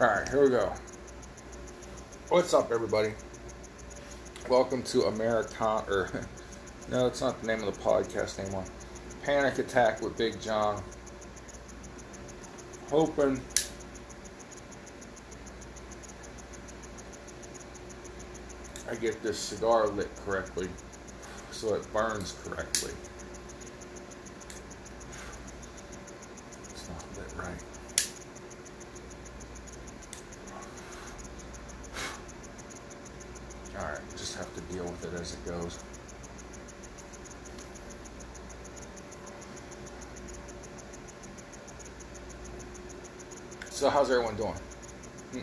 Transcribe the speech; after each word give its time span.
Alright, 0.00 0.30
here 0.30 0.42
we 0.42 0.48
go. 0.48 0.72
What's 2.30 2.54
up, 2.54 2.72
everybody? 2.72 3.12
Welcome 4.48 4.82
to 4.84 5.00
Americon, 5.00 5.86
or 5.90 6.26
no, 6.90 7.06
it's 7.06 7.20
not 7.20 7.38
the 7.42 7.46
name 7.46 7.62
of 7.62 7.74
the 7.74 7.80
podcast 7.82 8.38
anymore. 8.38 8.64
Panic 9.22 9.58
Attack 9.58 10.00
with 10.00 10.16
Big 10.16 10.40
John. 10.40 10.82
Hoping 12.88 13.42
I 18.90 18.94
get 18.94 19.22
this 19.22 19.38
cigar 19.38 19.86
lit 19.86 20.08
correctly 20.24 20.70
so 21.50 21.74
it 21.74 21.92
burns 21.92 22.34
correctly. 22.42 22.92
It's 26.70 26.88
not 26.88 27.04
lit 27.18 27.36
right. 27.36 27.62
Alright, 33.80 34.00
just 34.10 34.36
have 34.36 34.52
to 34.54 34.60
deal 34.72 34.84
with 34.84 35.04
it 35.04 35.19
as 35.30 35.38
it 35.38 35.46
goes. 35.46 35.78
So, 43.70 43.88
how's 43.88 44.10
everyone 44.10 44.36
doing? 44.36 44.54
Hmm. 45.32 45.40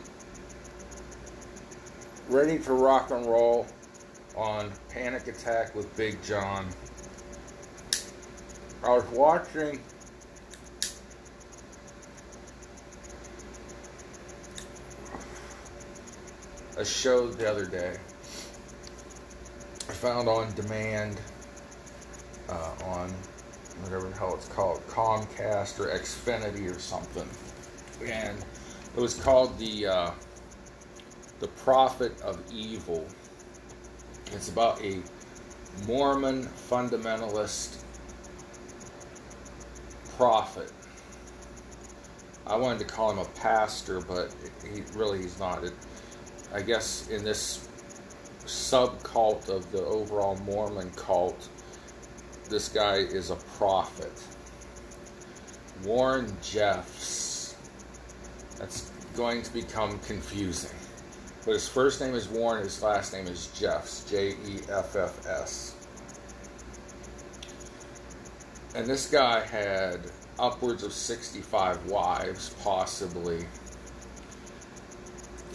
Ready 2.30 2.60
to 2.60 2.74
rock 2.74 3.12
and 3.12 3.26
roll 3.26 3.66
on 4.36 4.72
Panic 4.90 5.28
Attack 5.28 5.76
with 5.76 5.96
Big 5.98 6.22
John. 6.24 6.68
I 8.84 8.90
was 8.90 9.06
watching 9.06 9.82
a 16.78 16.86
show 16.86 17.28
the 17.28 17.50
other 17.50 17.66
day. 17.66 17.98
Found 20.02 20.30
on 20.30 20.54
demand 20.54 21.20
uh, 22.50 22.72
on 22.86 23.10
whatever 23.82 24.08
the 24.10 24.16
hell 24.16 24.36
it's 24.36 24.48
called, 24.48 24.80
Comcast 24.88 25.80
or 25.80 25.88
Xfinity 25.88 26.70
or 26.74 26.78
something, 26.78 27.28
and 28.06 28.38
it 28.96 29.00
was 29.00 29.16
called 29.16 29.58
the 29.58 29.88
uh, 29.88 30.12
the 31.40 31.48
Prophet 31.48 32.22
of 32.22 32.40
Evil. 32.54 33.08
It's 34.28 34.50
about 34.50 34.80
a 34.84 35.02
Mormon 35.88 36.46
fundamentalist 36.70 37.84
prophet. 40.16 40.72
I 42.46 42.56
wanted 42.56 42.80
to 42.80 42.86
call 42.86 43.12
him 43.12 43.18
a 43.18 43.26
pastor, 43.40 44.00
but 44.00 44.34
he 44.64 44.84
really 44.94 45.24
he's 45.24 45.40
not. 45.40 45.64
It, 45.64 45.74
I 46.54 46.62
guess 46.62 47.10
in 47.10 47.24
this 47.24 47.67
subcult 48.48 49.50
of 49.50 49.72
the 49.72 49.86
overall 49.86 50.36
Mormon 50.38 50.90
cult, 50.92 51.50
this 52.50 52.70
guy 52.70 52.96
is 52.96 53.30
a 53.30 53.36
prophet. 53.36 54.12
Warren 55.84 56.36
Jeffs. 56.42 57.56
That's 58.58 58.92
going 59.16 59.44
to 59.44 59.54
become 59.54 60.00
confusing. 60.00 60.76
But 61.46 61.54
his 61.54 61.70
first 61.70 62.02
name 62.02 62.16
is 62.16 62.28
Warren, 62.28 62.64
his 62.64 62.82
last 62.82 63.14
name 63.14 63.28
is 63.28 63.48
Jeffs, 63.58 64.10
J 64.10 64.32
E 64.32 64.60
F 64.70 64.96
F 64.96 65.26
S. 65.28 65.76
And 68.76 68.86
this 68.86 69.10
guy 69.10 69.46
had 69.46 70.12
upwards 70.40 70.84
of 70.84 70.94
65 70.94 71.86
wives, 71.86 72.56
possibly. 72.64 73.46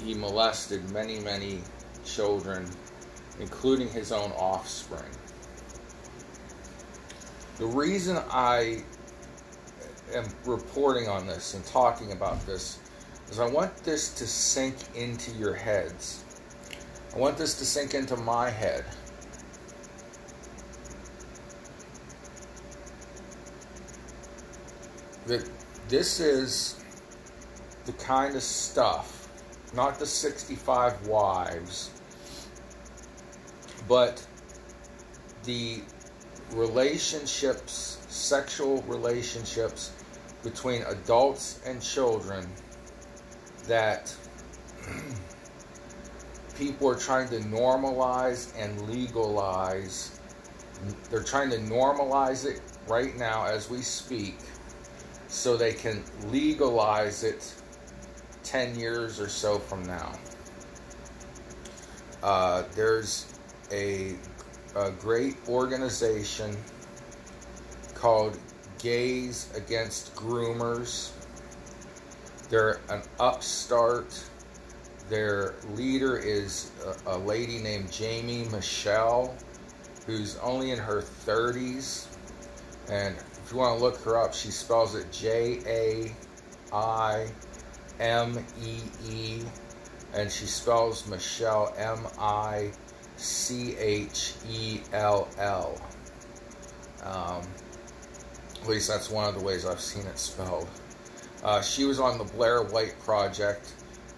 He 0.02 0.14
molested 0.14 0.90
many, 0.90 1.20
many 1.20 1.60
children, 2.04 2.68
including 3.40 3.88
his 3.88 4.12
own 4.12 4.30
offspring. 4.32 5.10
The 7.58 7.66
reason 7.66 8.18
I 8.30 8.82
am 10.14 10.24
reporting 10.44 11.08
on 11.08 11.26
this 11.26 11.54
and 11.54 11.64
talking 11.64 12.12
about 12.12 12.44
this 12.46 12.78
is 13.30 13.38
I 13.38 13.48
want 13.48 13.74
this 13.78 14.12
to 14.14 14.26
sink 14.26 14.76
into 14.94 15.30
your 15.32 15.54
heads. 15.54 16.24
I 17.14 17.18
want 17.18 17.36
this 17.36 17.58
to 17.58 17.64
sink 17.64 17.94
into 17.94 18.16
my 18.16 18.50
head. 18.50 18.84
That 25.26 25.48
this 25.88 26.20
is 26.20 26.82
the 27.84 27.92
kind 27.92 28.34
of 28.34 28.42
stuff, 28.42 29.28
not 29.74 29.98
the 29.98 30.06
65 30.06 31.06
wives, 31.06 31.90
but 33.88 34.24
the 35.44 35.80
relationships, 36.52 37.98
sexual 38.08 38.82
relationships 38.82 39.92
between 40.42 40.82
adults 40.82 41.60
and 41.64 41.80
children 41.80 42.46
that 43.66 44.14
people 46.56 46.88
are 46.88 46.98
trying 46.98 47.28
to 47.28 47.38
normalize 47.40 48.52
and 48.58 48.88
legalize. 48.88 50.18
They're 51.10 51.22
trying 51.22 51.50
to 51.50 51.58
normalize 51.58 52.44
it 52.44 52.60
right 52.88 53.16
now 53.16 53.44
as 53.44 53.70
we 53.70 53.82
speak 53.82 54.36
so 55.28 55.56
they 55.56 55.72
can 55.72 56.02
legalize 56.26 57.24
it 57.24 57.54
10 58.42 58.78
years 58.78 59.20
or 59.20 59.28
so 59.28 59.58
from 59.58 59.82
now. 59.84 60.12
Uh, 62.22 62.64
there's 62.74 63.31
a, 63.72 64.14
a 64.76 64.90
great 64.92 65.36
organization 65.48 66.56
called 67.94 68.38
Gays 68.78 69.52
Against 69.56 70.14
Groomers 70.14 71.12
they're 72.52 72.80
an 72.90 73.00
upstart. 73.18 74.22
Their 75.08 75.54
leader 75.70 76.18
is 76.18 76.70
a, 77.06 77.16
a 77.16 77.16
lady 77.16 77.56
named 77.56 77.86
Jaimee 77.88 78.52
Michell, 78.52 79.34
who's 80.04 80.36
only 80.36 80.70
in 80.70 80.78
her 80.78 81.00
30s. 81.00 82.08
And 82.90 83.16
if 83.16 83.50
you 83.50 83.56
want 83.56 83.78
to 83.78 83.82
look 83.82 83.98
her 84.02 84.22
up, 84.22 84.34
she 84.34 84.50
spells 84.50 84.94
it 84.94 85.10
J 85.10 85.60
A 85.66 86.14
I 86.74 87.28
M 87.98 88.44
E 88.62 88.80
E, 89.08 89.40
and 90.12 90.30
she 90.30 90.44
spells 90.44 91.08
Michelle 91.08 91.72
M 91.78 92.06
I 92.18 92.70
C 93.22 93.76
H 93.76 94.34
E 94.50 94.80
L 94.92 95.28
L. 95.38 95.80
Um, 97.04 97.42
at 98.60 98.68
least 98.68 98.88
that's 98.88 99.10
one 99.10 99.28
of 99.28 99.34
the 99.38 99.44
ways 99.44 99.66
I've 99.66 99.80
seen 99.80 100.06
it 100.06 100.18
spelled. 100.18 100.68
Uh, 101.42 101.60
she 101.60 101.84
was 101.84 101.98
on 101.98 102.18
the 102.18 102.24
Blair 102.24 102.62
White 102.62 102.98
Project 103.00 103.74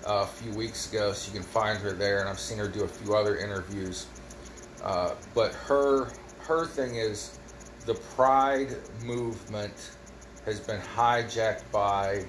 uh, 0.07 0.25
a 0.25 0.27
few 0.27 0.53
weeks 0.53 0.91
ago, 0.91 1.13
so 1.13 1.33
you 1.33 1.41
can 1.41 1.49
find 1.49 1.79
her 1.79 1.93
there, 1.93 2.21
and 2.21 2.29
I've 2.29 2.41
seen 2.41 2.59
her 2.59 2.69
do 2.69 2.85
a 2.85 2.89
few 2.89 3.15
other 3.15 3.37
interviews. 3.39 4.07
Uh, 4.83 5.15
but 5.35 5.55
her 5.55 6.11
her 6.41 6.67
thing 6.67 6.97
is 6.97 7.39
the 7.87 7.95
Pride 7.95 8.77
movement 9.03 9.93
has 10.45 10.61
been 10.61 10.81
hijacked 10.81 11.71
by 11.73 12.25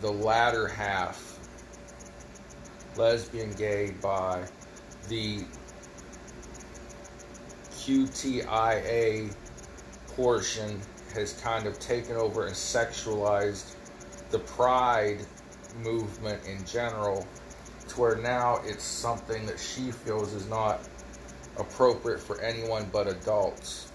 the 0.00 0.10
latter 0.10 0.68
half, 0.68 1.38
lesbian, 2.96 3.52
gay, 3.52 3.94
by 4.00 4.44
the 5.08 5.44
QTIA 7.86 9.32
portion 10.08 10.80
has 11.14 11.34
kind 11.34 11.68
of 11.68 11.78
taken 11.78 12.16
over 12.16 12.46
and 12.46 12.54
sexualized 12.54 13.76
the 14.32 14.40
pride 14.40 15.24
movement 15.78 16.44
in 16.46 16.64
general 16.66 17.24
to 17.86 18.00
where 18.00 18.16
now 18.16 18.58
it's 18.64 18.82
something 18.82 19.46
that 19.46 19.60
she 19.60 19.92
feels 19.92 20.32
is 20.32 20.48
not 20.48 20.80
appropriate 21.58 22.18
for 22.18 22.40
anyone 22.40 22.90
but 22.92 23.06
adults. 23.06 23.92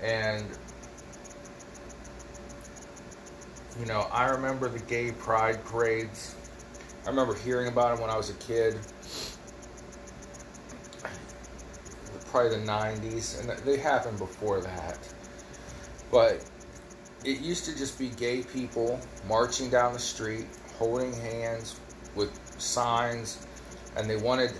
And, 0.00 0.46
you 3.80 3.86
know, 3.86 4.06
I 4.12 4.26
remember 4.26 4.68
the 4.68 4.78
gay 4.78 5.10
pride 5.10 5.64
parades. 5.64 6.36
I 7.04 7.08
remember 7.08 7.34
hearing 7.34 7.66
about 7.66 7.96
them 7.96 8.00
when 8.00 8.10
I 8.10 8.16
was 8.16 8.30
a 8.30 8.34
kid. 8.34 8.78
Probably 12.36 12.58
the 12.58 12.66
90s, 12.66 13.40
and 13.40 13.58
they 13.60 13.78
happened 13.78 14.18
before 14.18 14.60
that. 14.60 14.98
But 16.10 16.44
it 17.24 17.40
used 17.40 17.64
to 17.64 17.74
just 17.74 17.98
be 17.98 18.10
gay 18.10 18.42
people 18.42 19.00
marching 19.26 19.70
down 19.70 19.94
the 19.94 19.98
street, 19.98 20.44
holding 20.78 21.14
hands 21.14 21.80
with 22.14 22.38
signs, 22.60 23.46
and 23.96 24.06
they 24.06 24.18
wanted 24.18 24.52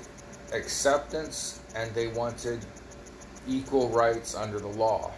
acceptance 0.55 1.61
and 1.75 1.94
they 1.94 2.08
wanted 2.08 2.64
equal 3.46 3.90
rights 3.90 4.34
under 4.34 4.58
the 4.58 4.69
law. 4.69 5.12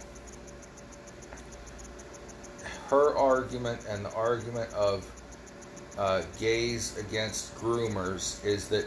Her 2.89 3.17
argument 3.17 3.85
and 3.87 4.03
the 4.03 4.13
argument 4.15 4.73
of 4.73 5.09
uh, 5.97 6.23
Gays 6.37 6.97
Against 6.97 7.55
Groomers 7.55 8.43
is 8.43 8.67
that 8.67 8.85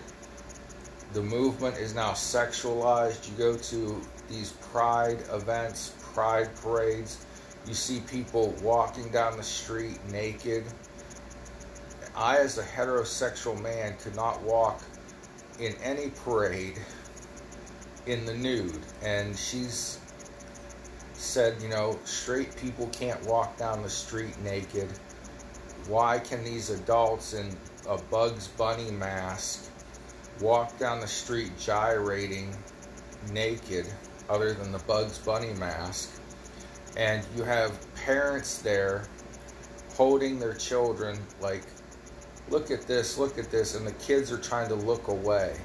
the 1.12 1.23
movement 1.23 1.76
is 1.76 1.94
now 1.94 2.12
sexualized. 2.12 3.31
You 3.31 3.37
go 3.37 3.56
to 3.56 4.00
these 4.29 4.53
pride 4.73 5.23
events, 5.31 5.94
pride 6.14 6.55
parades, 6.56 7.25
you 7.67 7.75
see 7.75 8.00
people 8.00 8.55
walking 8.62 9.09
down 9.11 9.37
the 9.37 9.43
street 9.43 9.99
naked. 10.11 10.64
I, 12.14 12.38
as 12.38 12.59
a 12.59 12.62
heterosexual 12.62 13.61
man, 13.62 13.97
could 14.03 14.17
not 14.17 14.43
walk 14.43 14.82
in 15.61 15.75
any 15.82 16.11
parade 16.25 16.79
in 18.06 18.25
the 18.25 18.35
nude. 18.35 18.81
And 19.03 19.37
she's 19.37 19.99
said, 21.15 21.61
you 21.62 21.69
know, 21.69 21.99
straight 22.05 22.55
people 22.56 22.88
can't 22.88 23.25
walk 23.26 23.56
down 23.56 23.82
the 23.82 23.88
street 23.88 24.38
naked. 24.43 24.88
Why 25.88 26.19
can 26.19 26.44
these 26.44 26.70
adults 26.70 27.32
in 27.32 27.56
a 27.88 27.97
Bugs 27.97 28.49
Bunny 28.49 28.91
mask 28.91 29.71
walk 30.43 30.79
down 30.79 31.00
the 31.00 31.06
street 31.06 31.53
gyrating 31.59 32.55
naked, 33.31 33.87
other 34.29 34.53
than 34.53 34.73
the 34.73 34.79
Bugs 34.81 35.19
Bunny 35.19 35.53
mask? 35.55 36.21
And 36.97 37.25
you 37.37 37.44
have 37.44 37.73
parents 37.94 38.59
there 38.59 39.05
holding 39.94 40.39
their 40.39 40.55
children, 40.55 41.19
like, 41.41 41.62
look 42.50 42.71
at 42.71 42.83
this, 42.83 43.17
look 43.17 43.39
at 43.39 43.50
this, 43.50 43.75
and 43.77 43.87
the 43.87 43.93
kids 43.93 44.33
are 44.33 44.39
trying 44.39 44.69
to 44.69 44.75
look 44.75 45.09
away 45.09 45.56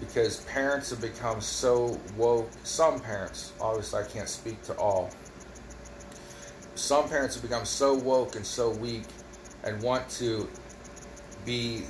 because 0.00 0.40
parents 0.44 0.90
have 0.90 1.00
become 1.00 1.40
so 1.40 1.98
woke. 2.16 2.50
Some 2.64 3.00
parents, 3.00 3.52
obviously, 3.60 4.02
I 4.02 4.06
can't 4.06 4.28
speak 4.28 4.62
to 4.62 4.76
all. 4.76 5.10
Some 6.74 7.08
parents 7.08 7.34
have 7.34 7.42
become 7.42 7.66
so 7.66 7.94
woke 7.94 8.36
and 8.36 8.44
so 8.44 8.70
weak 8.70 9.04
and 9.62 9.80
want 9.82 10.08
to 10.10 10.48
be 11.44 11.84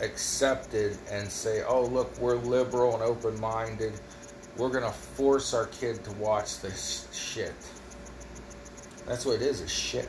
accepted 0.00 0.96
and 1.10 1.30
say, 1.30 1.62
oh, 1.66 1.84
look, 1.84 2.16
we're 2.18 2.36
liberal 2.36 2.94
and 2.94 3.02
open 3.02 3.38
minded. 3.40 3.92
We're 4.56 4.70
going 4.70 4.84
to 4.84 4.90
force 4.90 5.54
our 5.54 5.66
kid 5.66 6.04
to 6.04 6.12
watch 6.12 6.60
this 6.60 7.08
shit. 7.12 7.54
That's 9.06 9.24
what 9.24 9.36
it 9.36 9.42
is, 9.42 9.60
is 9.60 9.70
shit. 9.70 10.08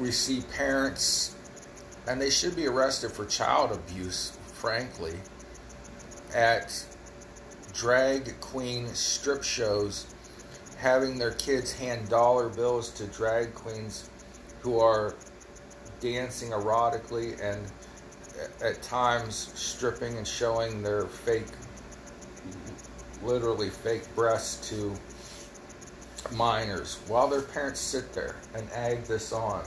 we 0.00 0.10
see 0.10 0.40
parents, 0.56 1.36
and 2.08 2.20
they 2.20 2.30
should 2.30 2.56
be 2.56 2.66
arrested 2.66 3.12
for 3.12 3.26
child 3.26 3.70
abuse, 3.70 4.32
frankly, 4.54 5.14
at 6.34 6.84
drag 7.74 8.40
queen 8.40 8.86
strip 8.94 9.42
shows, 9.42 10.06
having 10.80 11.18
their 11.18 11.32
kids 11.32 11.72
hand 11.72 12.08
dollar 12.08 12.48
bills 12.48 12.90
to 12.90 13.04
drag 13.08 13.54
queens 13.54 14.08
who 14.60 14.80
are 14.80 15.14
dancing 16.00 16.50
erotically 16.50 17.38
and 17.42 17.70
at 18.64 18.82
times 18.82 19.52
stripping 19.54 20.16
and 20.16 20.26
showing 20.26 20.82
their 20.82 21.04
fake, 21.04 21.44
literally 23.22 23.68
fake 23.68 24.02
breasts 24.14 24.70
to 24.70 24.94
minors 26.32 26.98
while 27.08 27.28
their 27.28 27.42
parents 27.42 27.80
sit 27.80 28.14
there 28.14 28.36
and 28.54 28.66
egg 28.72 29.02
this 29.04 29.32
on. 29.32 29.62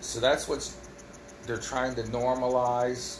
So 0.00 0.20
that's 0.20 0.48
what's 0.48 0.78
they're 1.46 1.58
trying 1.58 1.94
to 1.96 2.02
normalize 2.04 3.18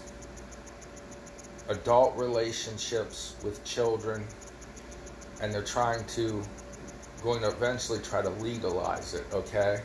adult 1.68 2.16
relationships 2.16 3.36
with 3.44 3.62
children 3.64 4.24
and 5.40 5.52
they're 5.52 5.62
trying 5.62 6.04
to 6.06 6.42
going 7.22 7.40
to 7.40 7.48
eventually 7.48 7.98
try 8.00 8.22
to 8.22 8.30
legalize 8.30 9.14
it, 9.14 9.24
okay? 9.32 9.80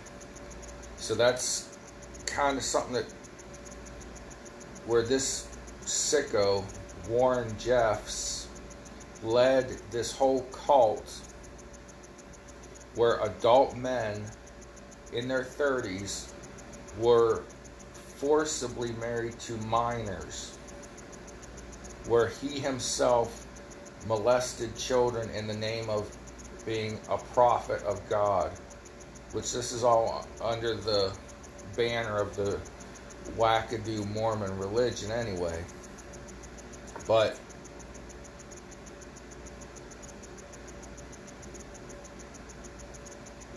So 0.97 1.15
that's 1.15 1.77
kind 2.25 2.57
of 2.57 2.63
something 2.63 2.93
that 2.93 3.05
where 4.85 5.01
this 5.01 5.47
sicko 5.81 6.63
Warren 7.09 7.55
Jeffs 7.57 8.47
led 9.23 9.69
this 9.91 10.11
whole 10.11 10.41
cult 10.51 11.11
where 12.95 13.19
adult 13.21 13.75
men 13.75 14.23
in 15.13 15.27
their 15.27 15.43
30s 15.43 16.31
were 16.99 17.43
forcibly 17.93 18.91
married 18.93 19.39
to 19.39 19.57
minors, 19.57 20.57
where 22.07 22.27
he 22.27 22.59
himself 22.59 23.47
molested 24.07 24.75
children 24.75 25.29
in 25.31 25.47
the 25.47 25.53
name 25.53 25.89
of 25.89 26.15
being 26.65 26.99
a 27.09 27.17
prophet 27.17 27.81
of 27.83 28.07
God, 28.09 28.51
which 29.31 29.51
this 29.51 29.71
is 29.71 29.83
all 29.83 30.27
under 30.41 30.75
the 30.75 31.15
banner 31.75 32.17
of 32.17 32.35
the 32.35 32.59
wackadoo 33.37 34.07
Mormon 34.13 34.57
religion 34.57 35.11
anyway. 35.11 35.63
But 37.07 37.39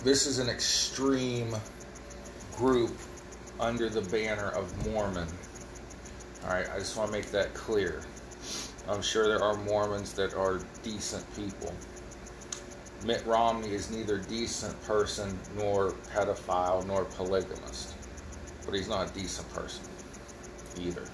this 0.03 0.27
is 0.27 0.39
an 0.39 0.49
extreme 0.49 1.55
group 2.57 2.97
under 3.59 3.89
the 3.89 4.03
banner 4.03 4.49
of 4.51 4.87
Mormon. 4.87 5.29
Alright, 6.45 6.69
I 6.71 6.79
just 6.79 6.97
want 6.97 7.11
to 7.11 7.17
make 7.17 7.31
that 7.31 7.55
clear. 7.55 8.03
I'm 8.89 9.01
sure 9.01 9.27
there 9.27 9.43
are 9.43 9.57
Mormons 9.57 10.13
that 10.15 10.35
are 10.35 10.61
decent 10.83 11.25
people. 11.35 11.73
Mitt 13.05 13.25
Romney 13.27 13.75
is 13.75 13.91
neither 13.91 14.19
decent 14.19 14.81
person 14.85 15.39
nor 15.57 15.93
pedophile 16.15 16.87
nor 16.87 17.05
polygamist. 17.05 17.95
But 18.65 18.75
he's 18.75 18.89
not 18.89 19.11
a 19.11 19.15
decent 19.15 19.53
person 19.55 19.85
either. 20.81 21.05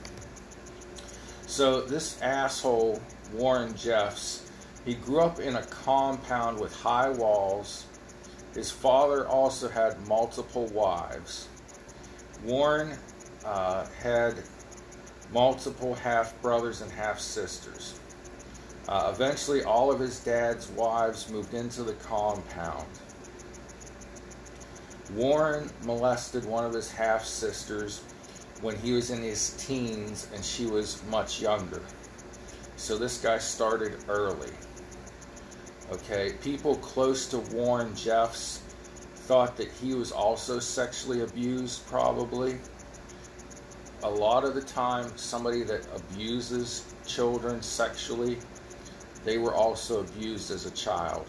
So 1.47 1.81
this 1.83 2.21
asshole, 2.23 3.01
Warren 3.35 3.77
Jeffs, 3.77 4.51
he 4.85 4.95
grew 4.95 5.21
up 5.21 5.39
in 5.41 5.57
a 5.57 5.63
compound 5.63 6.59
with 6.59 6.75
high 6.75 7.11
walls. 7.11 7.87
His 8.55 8.71
father 8.71 9.29
also 9.29 9.69
had 9.69 10.07
multiple 10.09 10.67
wives. 10.69 11.49
Warren 12.45 12.97
uh, 13.45 13.87
had 14.03 14.43
multiple 15.33 15.95
half 15.95 16.41
brothers 16.43 16.83
and 16.83 16.91
half 16.91 17.19
sisters. 17.19 17.99
Uh, 18.89 19.13
eventually, 19.15 19.63
all 19.63 19.93
of 19.93 20.01
his 20.01 20.21
dad's 20.21 20.69
wives 20.71 21.31
moved 21.31 21.55
into 21.55 21.83
the 21.83 21.93
compound. 21.95 22.87
Warren 25.15 25.71
molested 25.85 26.45
one 26.45 26.65
of 26.65 26.73
his 26.73 26.91
half 26.91 27.25
sisters 27.25 28.03
when 28.61 28.77
he 28.77 28.93
was 28.93 29.11
in 29.11 29.23
his 29.23 29.51
teens 29.65 30.29
and 30.35 30.45
she 30.45 30.67
was 30.67 31.03
much 31.11 31.41
younger. 31.41 31.83
So 32.77 32.97
this 32.97 33.19
guy 33.19 33.39
started 33.39 34.05
early. 34.09 34.51
Okay, 35.93 36.35
people 36.43 36.77
close 36.77 37.27
to 37.29 37.39
Warren 37.55 37.95
Jeffs 37.97 38.63
thought 39.15 39.57
that 39.57 39.69
he 39.69 39.95
was 39.95 40.13
also 40.13 40.59
sexually 40.59 41.23
abused, 41.23 41.87
probably. 41.87 42.59
A 44.03 44.11
lot 44.11 44.45
of 44.45 44.55
the 44.55 44.63
time, 44.63 45.13
somebody 45.17 45.63
that 45.65 45.87
abuses 45.95 46.95
children 47.07 47.61
sexually, 47.61 48.39
they 49.25 49.37
were 49.37 49.55
also 49.55 50.01
abused 50.01 50.51
as 50.51 50.65
a 50.65 50.71
child. 50.71 51.27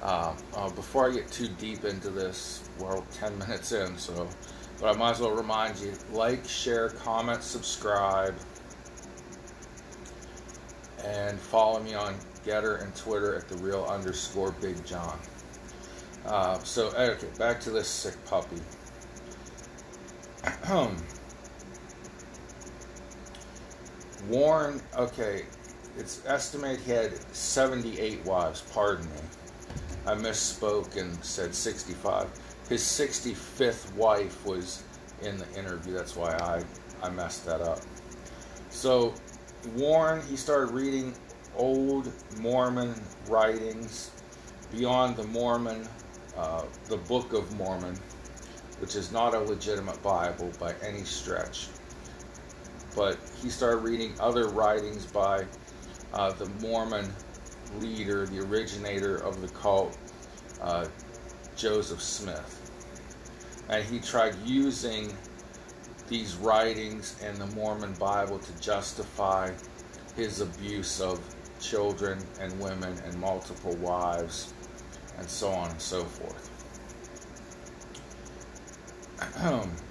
Uh, 0.00 0.34
uh, 0.54 0.70
before 0.70 1.10
I 1.10 1.12
get 1.12 1.30
too 1.30 1.48
deep 1.58 1.84
into 1.84 2.08
this, 2.08 2.68
we're 2.78 3.00
10 3.12 3.38
minutes 3.38 3.72
in, 3.72 3.98
so, 3.98 4.26
but 4.80 4.94
I 4.94 4.98
might 4.98 5.12
as 5.12 5.20
well 5.20 5.32
remind 5.32 5.78
you 5.78 5.92
like, 6.12 6.48
share, 6.48 6.88
comment, 6.90 7.42
subscribe, 7.42 8.34
and 11.04 11.38
follow 11.38 11.80
me 11.80 11.94
on 11.94 12.14
Gettr 12.44 12.82
and 12.82 12.94
Twitter 12.94 13.34
at 13.34 13.48
the 13.48 13.56
real 13.58 13.84
underscore 13.84 14.52
Big 14.52 14.84
John. 14.86 15.18
Uh, 16.24 16.58
so, 16.60 16.88
okay, 16.88 17.28
back 17.38 17.60
to 17.60 17.70
this 17.70 17.88
sick 17.88 18.14
puppy. 18.24 18.60
Warren, 24.28 24.80
okay, 24.96 25.44
it's 25.96 26.22
estimate 26.26 26.80
he 26.80 26.92
had 26.92 27.16
78 27.34 28.24
wives, 28.24 28.62
pardon 28.72 29.06
me. 29.06 29.20
I 30.06 30.14
misspoke 30.14 30.96
and 30.96 31.22
said 31.24 31.54
65. 31.54 32.28
His 32.68 32.82
65th 32.82 33.92
wife 33.94 34.44
was 34.44 34.82
in 35.22 35.36
the 35.38 35.50
interview, 35.58 35.94
that's 35.94 36.16
why 36.16 36.32
I, 36.32 36.62
I 37.06 37.10
messed 37.10 37.46
that 37.46 37.60
up. 37.60 37.80
So, 38.70 39.14
Warren, 39.74 40.22
he 40.28 40.36
started 40.36 40.72
reading 40.72 41.14
old 41.56 42.12
Mormon 42.38 42.94
writings 43.28 44.10
beyond 44.70 45.16
the 45.16 45.24
Mormon 45.24 45.88
uh, 46.38 46.62
the 46.88 46.96
Book 46.96 47.32
of 47.32 47.52
Mormon, 47.56 47.98
which 48.78 48.94
is 48.94 49.10
not 49.10 49.34
a 49.34 49.40
legitimate 49.40 50.00
Bible 50.02 50.50
by 50.60 50.72
any 50.82 51.02
stretch. 51.02 51.66
But 52.94 53.18
he 53.42 53.50
started 53.50 53.78
reading 53.78 54.14
other 54.20 54.48
writings 54.48 55.06
by 55.06 55.44
uh, 56.12 56.32
the 56.32 56.46
Mormon 56.60 57.12
leader, 57.78 58.26
the 58.26 58.40
originator 58.40 59.16
of 59.16 59.40
the 59.40 59.48
cult, 59.48 59.96
uh, 60.60 60.86
Joseph 61.56 62.02
Smith. 62.02 62.54
And 63.68 63.84
he 63.84 63.98
tried 63.98 64.34
using 64.44 65.14
these 66.08 66.36
writings 66.36 67.20
and 67.22 67.36
the 67.36 67.46
Mormon 67.48 67.92
Bible 67.94 68.38
to 68.38 68.60
justify 68.60 69.52
his 70.16 70.40
abuse 70.40 71.00
of 71.00 71.20
children 71.60 72.18
and 72.40 72.58
women 72.58 72.96
and 73.04 73.20
multiple 73.20 73.76
wives 73.76 74.54
and 75.18 75.28
so 75.28 75.50
on 75.50 75.70
and 75.70 75.80
so 75.80 76.04
forth. 76.04 76.50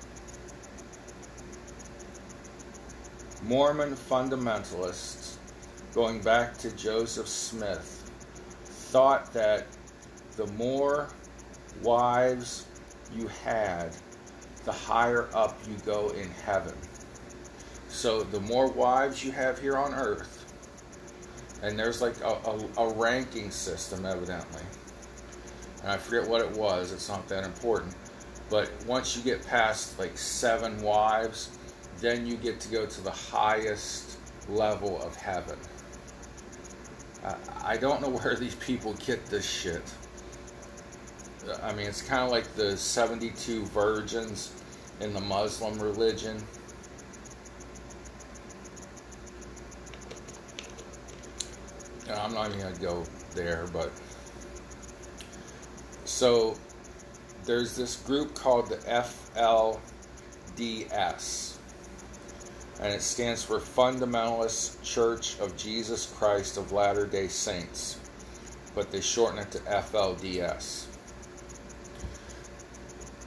Mormon 3.44 3.96
fundamentalists, 3.96 5.36
going 5.94 6.22
back 6.22 6.58
to 6.58 6.72
Joseph 6.75 7.27
Smith, 7.27 8.10
thought 8.63 9.32
that 9.34 9.67
the 10.36 10.48
more 10.53 11.10
wives 11.84 12.65
you 13.15 13.27
had, 13.27 13.96
the 14.65 14.72
higher 14.72 15.29
up 15.34 15.58
you 15.70 15.75
go 15.86 16.10
in 16.10 16.29
heaven. 16.46 16.74
So 17.89 18.24
the 18.24 18.39
more 18.41 18.70
wives 18.72 19.24
you 19.24 19.32
have 19.32 19.60
here 19.60 19.77
on 19.77 19.94
earth, 19.94 20.46
and 21.63 21.77
there's 21.77 22.01
like 22.01 22.20
a, 22.22 22.38
a, 22.77 22.86
a 22.86 22.94
ranking 22.94 23.51
system, 23.51 24.06
evidently. 24.06 24.62
And 25.84 25.91
I 25.91 25.98
forget 25.98 26.27
what 26.27 26.41
it 26.41 26.51
was, 26.51 26.91
it's 26.91 27.08
not 27.08 27.27
that 27.29 27.44
important. 27.44 27.96
But 28.50 28.72
once 28.86 29.15
you 29.15 29.24
get 29.24 29.46
past 29.46 29.98
like 30.00 30.17
seven 30.17 30.82
wives, 30.82 31.57
then 32.00 32.25
you 32.25 32.36
get 32.38 32.60
to 32.62 32.70
go 32.70 32.86
to 32.86 33.01
the 33.01 33.12
highest 33.12 34.18
level 34.50 35.01
of 35.01 35.16
heaven. 35.16 35.58
I 37.63 37.77
don't 37.77 38.01
know 38.01 38.10
where 38.22 38.36
these 38.36 38.56
people 38.56 38.94
get 38.94 39.25
this 39.27 39.48
shit. 39.50 39.84
I 41.63 41.74
mean, 41.74 41.86
it's 41.88 42.01
kind 42.01 42.24
of 42.24 42.30
like 42.30 42.54
the 42.56 42.75
72 42.75 43.66
virgins 43.68 44.51
in 45.00 45.13
the 45.13 45.22
Muslim 45.22 45.80
religion. 45.80 46.44
Uh, 52.10 52.13
I'm 52.13 52.34
not 52.34 52.48
even 52.48 52.60
going 52.60 52.74
to 52.74 52.82
go 52.82 53.04
there, 53.34 53.66
but. 53.72 53.92
So, 56.04 56.58
there's 57.44 57.75
this 57.75 57.98
group 57.98 58.34
called 58.36 58.70
the 58.70 58.77
FLDS 60.58 61.57
and 62.79 62.93
it 62.93 63.01
stands 63.01 63.43
for 63.43 63.60
Fundamentalist 63.60 64.81
Church 64.84 65.39
of 65.39 65.57
Jesus 65.57 66.13
Christ 66.17 66.57
of 66.57 66.72
Latter 66.72 67.07
day 67.07 67.27
Saints, 67.27 68.00
but 68.75 68.91
they 68.91 69.01
shorten 69.01 69.39
it 69.39 69.51
to 69.51 69.60
FLDS. 69.60 70.86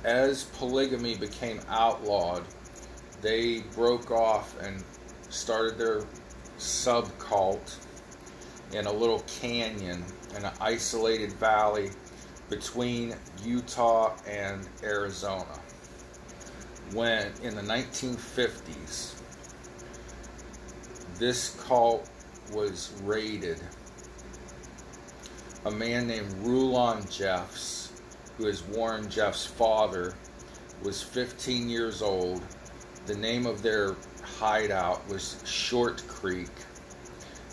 As 0.04 0.44
polygamy 0.44 1.16
became 1.16 1.60
outlawed, 1.68 2.44
they 3.20 3.60
broke 3.74 4.10
off 4.10 4.58
and 4.60 4.82
started 5.28 5.76
their 5.76 6.02
subcult 6.58 7.76
in 8.72 8.86
a 8.86 8.92
little 8.92 9.20
canyon 9.40 10.04
in 10.36 10.44
an 10.44 10.52
isolated 10.60 11.32
valley 11.34 11.90
between 12.48 13.14
Utah 13.44 14.16
and 14.26 14.68
Arizona. 14.82 15.58
When 16.92 17.32
in 17.42 17.54
the 17.54 17.62
1950s, 17.62 19.19
this 21.20 21.62
cult 21.68 22.08
was 22.50 22.94
raided. 23.04 23.60
A 25.66 25.70
man 25.70 26.06
named 26.06 26.32
Rulon 26.38 27.06
Jeffs, 27.10 27.92
who 28.38 28.46
is 28.46 28.62
Warren 28.62 29.08
Jeffs' 29.10 29.44
father, 29.44 30.14
was 30.82 31.02
15 31.02 31.68
years 31.68 32.00
old. 32.00 32.42
The 33.04 33.14
name 33.14 33.44
of 33.44 33.60
their 33.60 33.96
hideout 34.22 35.06
was 35.08 35.42
Short 35.44 36.02
Creek, 36.08 36.48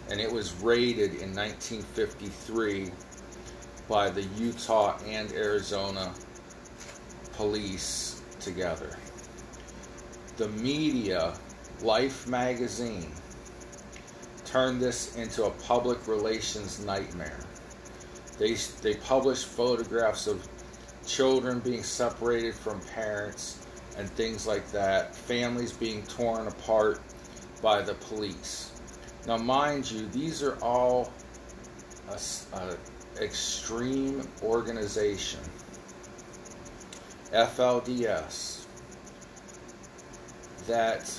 and 0.09 0.21
it 0.21 0.31
was 0.31 0.53
raided 0.61 1.15
in 1.15 1.35
1953 1.35 2.89
by 3.89 4.09
the 4.09 4.23
Utah 4.37 4.97
and 5.05 5.29
Arizona 5.33 6.13
police 7.33 8.21
together. 8.39 8.97
The 10.37 10.47
media, 10.47 11.33
Life 11.81 12.27
magazine, 12.27 13.11
turned 14.47 14.81
this 14.81 15.15
into 15.15 15.45
a 15.45 15.49
public 15.51 16.07
relations 16.07 16.83
nightmare. 16.85 17.39
They, 18.37 18.53
they 18.81 18.95
published 18.95 19.45
photographs 19.45 20.27
of 20.27 20.47
children 21.05 21.59
being 21.59 21.83
separated 21.83 22.53
from 22.53 22.79
parents 22.81 23.65
and 23.97 24.09
things 24.09 24.45
like 24.45 24.71
that, 24.71 25.15
families 25.15 25.71
being 25.71 26.03
torn 26.03 26.47
apart 26.47 27.01
by 27.61 27.81
the 27.81 27.95
police. 27.95 28.71
Now, 29.25 29.37
mind 29.37 29.89
you, 29.89 30.07
these 30.07 30.43
are 30.43 30.57
all 30.61 31.11
a, 32.09 32.19
a 32.57 32.77
extreme 33.21 34.27
organization, 34.43 35.39
FLDS, 37.33 38.65
that 40.67 41.11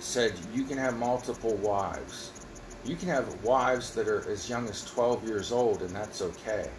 said 0.00 0.34
you 0.54 0.64
can 0.64 0.78
have 0.78 0.96
multiple 0.96 1.54
wives. 1.56 2.32
You 2.84 2.96
can 2.96 3.08
have 3.08 3.44
wives 3.44 3.94
that 3.94 4.08
are 4.08 4.28
as 4.30 4.48
young 4.48 4.68
as 4.68 4.84
12 4.84 5.26
years 5.26 5.52
old, 5.52 5.82
and 5.82 5.90
that's 5.90 6.22
okay. 6.22 6.70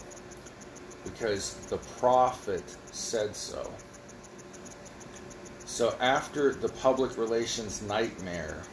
Because 1.04 1.56
the 1.68 1.78
prophet 2.00 2.64
said 2.92 3.36
so. 3.36 3.72
So, 5.66 5.96
after 6.00 6.54
the 6.54 6.70
public 6.70 7.18
relations 7.18 7.82
nightmare, 7.84 8.64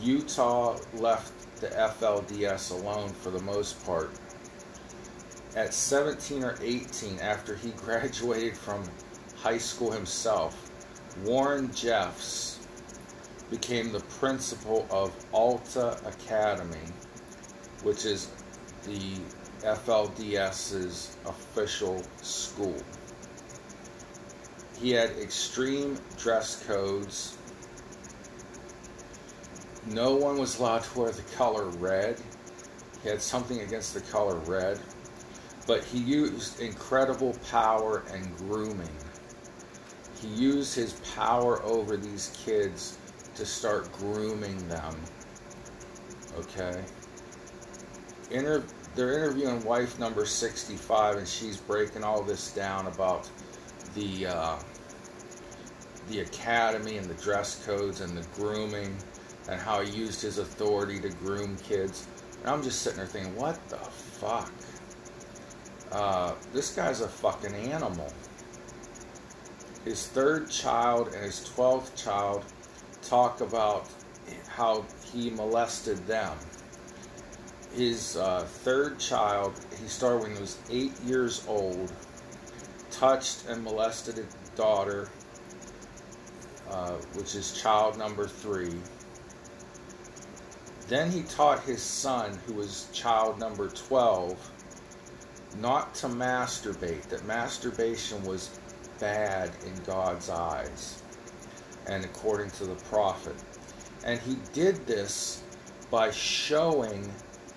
Utah 0.00 0.78
left 0.94 1.32
the 1.60 1.68
FLDS 1.68 2.70
alone 2.70 3.10
for 3.10 3.30
the 3.30 3.42
most 3.42 3.84
part. 3.84 4.10
At 5.56 5.74
17 5.74 6.42
or 6.42 6.56
18, 6.60 7.18
after 7.20 7.56
he 7.56 7.70
graduated 7.76 8.56
from 8.56 8.84
high 9.36 9.58
school 9.58 9.90
himself, 9.90 10.70
Warren 11.24 11.72
Jeffs 11.74 12.53
became 13.50 13.92
the 13.92 14.00
principal 14.00 14.86
of 14.90 15.12
Alta 15.32 15.98
Academy, 16.06 16.88
which 17.82 18.04
is 18.04 18.30
the 18.84 19.18
FLDS's 19.62 21.16
official 21.26 22.02
school. 22.22 22.76
He 24.80 24.90
had 24.90 25.10
extreme 25.10 25.98
dress 26.18 26.64
codes. 26.66 27.38
No 29.86 30.14
one 30.14 30.38
was 30.38 30.58
allowed 30.58 30.82
to 30.84 30.98
wear 30.98 31.10
the 31.12 31.22
color 31.36 31.66
red. 31.66 32.20
He 33.02 33.08
had 33.08 33.20
something 33.20 33.60
against 33.60 33.94
the 33.94 34.00
color 34.00 34.36
red. 34.40 34.80
But 35.66 35.84
he 35.84 35.98
used 35.98 36.60
incredible 36.60 37.34
power 37.50 38.02
and 38.12 38.36
grooming. 38.36 38.96
He 40.20 40.28
used 40.28 40.74
his 40.74 40.94
power 41.14 41.62
over 41.62 41.96
these 41.96 42.36
kids 42.44 42.98
to 43.34 43.46
start 43.46 43.92
grooming 43.92 44.56
them. 44.68 44.94
Okay? 46.38 46.82
Inter- 48.30 48.64
they're 48.94 49.18
interviewing 49.18 49.62
wife 49.64 49.98
number 49.98 50.24
65, 50.24 51.16
and 51.16 51.26
she's 51.26 51.56
breaking 51.56 52.04
all 52.04 52.22
this 52.22 52.52
down 52.52 52.86
about 52.86 53.28
the 53.94 54.26
uh, 54.26 54.56
the 56.08 56.20
academy 56.20 56.98
and 56.98 57.08
the 57.08 57.14
dress 57.22 57.64
codes 57.64 58.00
and 58.00 58.16
the 58.16 58.26
grooming 58.36 58.94
and 59.48 59.60
how 59.60 59.80
he 59.80 59.90
used 59.90 60.20
his 60.20 60.38
authority 60.38 61.00
to 61.00 61.08
groom 61.08 61.56
kids. 61.56 62.06
And 62.40 62.50
I'm 62.50 62.62
just 62.62 62.82
sitting 62.82 62.98
there 62.98 63.06
thinking, 63.06 63.34
what 63.36 63.58
the 63.68 63.76
fuck? 63.76 64.52
Uh, 65.92 66.34
this 66.52 66.74
guy's 66.74 67.00
a 67.00 67.08
fucking 67.08 67.54
animal. 67.54 68.12
His 69.84 70.06
third 70.06 70.50
child 70.50 71.08
and 71.08 71.24
his 71.24 71.44
twelfth 71.44 71.94
child 71.96 72.44
talk 73.04 73.40
about 73.40 73.88
how 74.48 74.84
he 75.12 75.30
molested 75.30 75.98
them. 76.06 76.36
His 77.72 78.16
uh, 78.16 78.44
third 78.44 78.98
child, 78.98 79.54
he 79.80 79.88
started 79.88 80.22
when 80.22 80.34
he 80.34 80.40
was 80.40 80.58
eight 80.70 80.98
years 81.02 81.44
old, 81.48 81.92
touched 82.90 83.46
and 83.48 83.62
molested 83.64 84.16
his 84.16 84.26
daughter, 84.54 85.08
uh, 86.70 86.92
which 87.14 87.34
is 87.34 87.52
child 87.60 87.98
number 87.98 88.26
three. 88.26 88.74
Then 90.88 91.10
he 91.10 91.22
taught 91.22 91.60
his 91.64 91.82
son, 91.82 92.38
who 92.46 92.54
was 92.54 92.88
child 92.92 93.38
number 93.38 93.68
12, 93.68 94.50
not 95.58 95.94
to 95.96 96.08
masturbate, 96.08 97.02
that 97.04 97.24
masturbation 97.24 98.22
was 98.24 98.58
bad 99.00 99.50
in 99.64 99.74
God's 99.84 100.28
eyes 100.28 101.03
and 101.86 102.04
according 102.04 102.50
to 102.52 102.64
the 102.64 102.74
prophet. 102.86 103.34
And 104.04 104.20
he 104.20 104.36
did 104.52 104.86
this 104.86 105.42
by 105.90 106.10
showing 106.10 107.12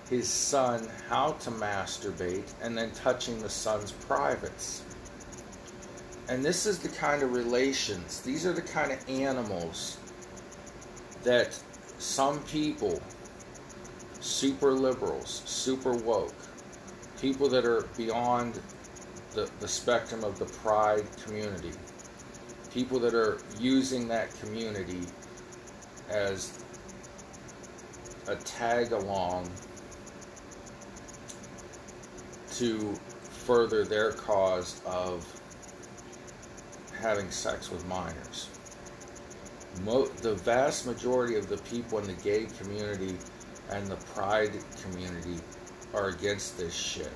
his 0.10 0.28
son 0.30 0.88
how 1.10 1.34
to 1.34 1.52
masturbate 1.52 2.52
and 2.62 2.78
then 2.78 2.92
touching 2.92 3.40
the 3.42 3.50
son's 3.50 3.92
privates. 3.92 4.84
And 6.30 6.44
this 6.44 6.66
is 6.66 6.80
the 6.80 6.90
kind 6.90 7.24
of 7.24 7.34
relations, 7.34 8.22
these 8.22 8.46
are 8.46 8.54
the 8.54 8.62
kind 8.62 8.92
of 8.92 9.10
animals 9.10 9.98
that 11.24 11.58
some 11.98 12.40
people, 12.44 13.02
super 14.20 14.72
liberals, 14.72 15.42
super 15.46 15.94
woke, 15.94 16.36
people 17.20 17.50
that 17.50 17.66
are 17.66 17.88
beyond 17.96 18.60
the, 19.34 19.50
the 19.60 19.68
spectrum 19.68 20.24
of 20.24 20.38
the 20.38 20.46
pride 20.46 21.06
community, 21.24 21.72
people 22.72 23.00
that 23.00 23.14
are 23.14 23.40
using 23.60 24.08
that 24.08 24.34
community 24.40 25.02
as 26.10 26.64
a 28.28 28.36
tag 28.36 28.92
along 28.92 29.50
to 32.52 32.94
further 33.22 33.86
their 33.86 34.12
cause 34.12 34.82
of 34.86 35.26
having 37.00 37.30
sex 37.30 37.72
with 37.72 37.86
minors. 37.86 38.50
Mo- 39.84 40.08
the 40.22 40.34
vast 40.36 40.88
majority 40.88 41.36
of 41.36 41.48
the 41.48 41.58
people 41.58 42.00
in 42.00 42.08
the 42.08 42.22
gay 42.24 42.48
community 42.60 43.16
and 43.70 43.86
the 43.88 43.96
pride 43.98 44.52
community 44.82 45.38
are 45.94 46.10
against 46.10 46.58
this 46.58 46.74
shit. 46.74 47.12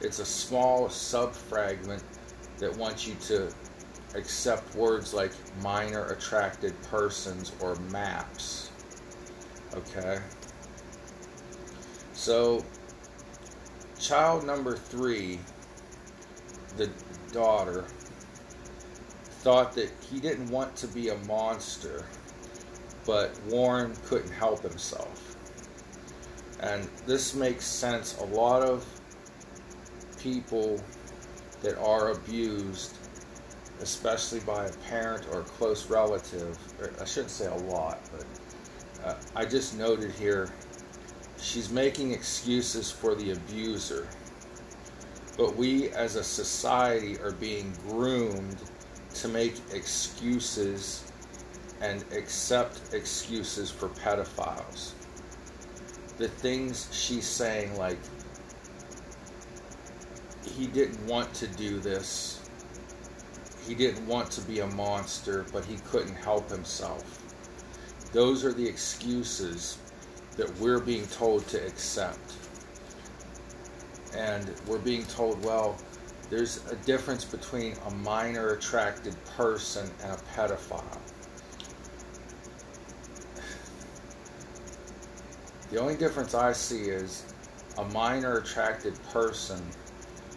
It's 0.00 0.18
a 0.18 0.24
small 0.24 0.88
sub 0.88 1.34
fragment 1.34 2.02
that 2.58 2.76
wants 2.76 3.06
you 3.06 3.14
to 3.26 3.52
accept 4.14 4.74
words 4.74 5.12
like 5.12 5.32
minor 5.62 6.06
attracted 6.06 6.80
persons 6.84 7.52
or 7.60 7.74
maps. 7.90 8.70
Okay? 9.74 10.18
So, 12.12 12.64
child 13.98 14.44
number 14.46 14.76
three, 14.76 15.40
the 16.76 16.90
daughter, 17.32 17.84
thought 19.44 19.74
that 19.74 19.92
he 20.10 20.20
didn't 20.20 20.48
want 20.48 20.74
to 20.74 20.86
be 20.86 21.10
a 21.10 21.16
monster, 21.26 22.06
but 23.04 23.38
Warren 23.48 23.94
couldn't 24.06 24.32
help 24.32 24.62
himself. 24.62 25.36
And 26.60 26.88
this 27.04 27.34
makes 27.34 27.66
sense. 27.66 28.16
A 28.20 28.24
lot 28.24 28.62
of 28.62 28.86
people 30.18 30.80
that 31.60 31.76
are 31.76 32.12
abused, 32.12 32.96
especially 33.80 34.40
by 34.40 34.66
a 34.66 34.72
parent 34.88 35.26
or 35.32 35.40
a 35.40 35.44
close 35.44 35.90
relative, 35.90 36.58
I 37.00 37.04
shouldn't 37.04 37.30
say 37.30 37.46
a 37.46 37.54
lot, 37.54 37.98
but 38.12 38.26
uh, 39.04 39.14
I 39.36 39.44
just 39.44 39.76
noted 39.76 40.12
here 40.12 40.50
she's 41.38 41.70
making 41.70 42.12
excuses 42.12 42.90
for 42.90 43.14
the 43.14 43.32
abuser. 43.32 44.08
But 45.36 45.56
we 45.56 45.90
as 45.90 46.16
a 46.16 46.24
society 46.24 47.18
are 47.18 47.32
being 47.32 47.74
groomed 47.88 48.56
to 49.14 49.28
make 49.28 49.56
excuses 49.72 51.04
and 51.80 52.04
accept 52.12 52.94
excuses 52.94 53.70
for 53.70 53.88
pedophiles. 53.88 54.92
The 56.18 56.28
things 56.28 56.88
she's 56.92 57.26
saying, 57.26 57.76
like, 57.76 57.98
he 60.46 60.66
didn't 60.66 61.04
want 61.06 61.34
to 61.34 61.46
do 61.48 61.80
this, 61.80 62.43
he 63.66 63.74
didn't 63.74 64.06
want 64.06 64.30
to 64.32 64.40
be 64.42 64.60
a 64.60 64.66
monster, 64.68 65.46
but 65.52 65.64
he 65.64 65.76
couldn't 65.88 66.14
help 66.14 66.50
himself. 66.50 67.22
Those 68.12 68.44
are 68.44 68.52
the 68.52 68.66
excuses 68.66 69.78
that 70.36 70.54
we're 70.58 70.80
being 70.80 71.06
told 71.06 71.46
to 71.48 71.66
accept. 71.66 72.32
And 74.16 74.50
we're 74.66 74.78
being 74.78 75.04
told, 75.06 75.42
well, 75.44 75.76
there's 76.30 76.64
a 76.70 76.76
difference 76.76 77.24
between 77.24 77.76
a 77.86 77.90
minor 77.96 78.50
attracted 78.50 79.16
person 79.36 79.90
and 80.02 80.12
a 80.12 80.16
pedophile. 80.36 80.98
The 85.70 85.80
only 85.80 85.96
difference 85.96 86.34
I 86.34 86.52
see 86.52 86.82
is 86.82 87.24
a 87.78 87.84
minor 87.86 88.38
attracted 88.38 88.94
person 89.10 89.60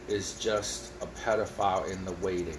is 0.08 0.40
just 0.40 0.92
a 1.02 1.08
pedophile 1.08 1.92
in 1.92 2.04
the 2.06 2.14
waiting. 2.14 2.58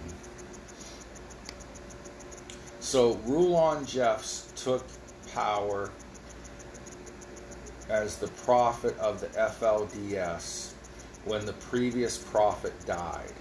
So 2.89 3.17
Rulon 3.27 3.85
Jeffs 3.85 4.51
took 4.57 4.83
power 5.35 5.91
as 7.91 8.17
the 8.17 8.29
prophet 8.29 8.99
of 8.99 9.21
the 9.21 9.27
FLDS 9.27 10.73
when 11.27 11.45
the 11.45 11.53
previous 11.53 12.17
prophet 12.17 12.73
died. 12.87 13.35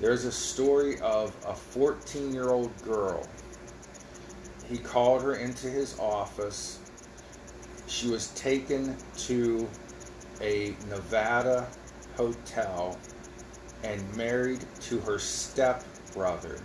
There's 0.00 0.24
a 0.24 0.32
story 0.32 0.98
of 1.00 1.36
a 1.46 1.54
14 1.54 2.32
year 2.32 2.48
old 2.48 2.74
girl. 2.84 3.28
He 4.66 4.78
called 4.78 5.20
her 5.20 5.34
into 5.34 5.66
his 5.66 5.98
office. 5.98 6.78
She 7.86 8.08
was 8.08 8.28
taken 8.28 8.96
to 9.26 9.68
a 10.40 10.74
Nevada 10.88 11.68
hotel 12.16 12.98
and 13.82 14.16
married 14.16 14.64
to 14.84 15.00
her 15.00 15.18
step 15.18 15.84
brother 16.14 16.58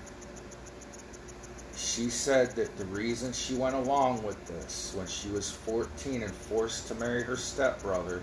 she 1.89 2.10
said 2.10 2.52
that 2.52 2.75
the 2.78 2.86
reason 2.86 3.34
she 3.34 3.56
went 3.56 3.75
along 3.75 4.21
with 4.21 4.45
this 4.45 4.93
when 4.95 5.08
she 5.08 5.30
was 5.30 5.49
14 5.49 6.21
and 6.21 6.32
forced 6.32 6.88
to 6.88 6.95
marry 6.95 7.23
her 7.23 7.36
stepbrother 7.36 8.21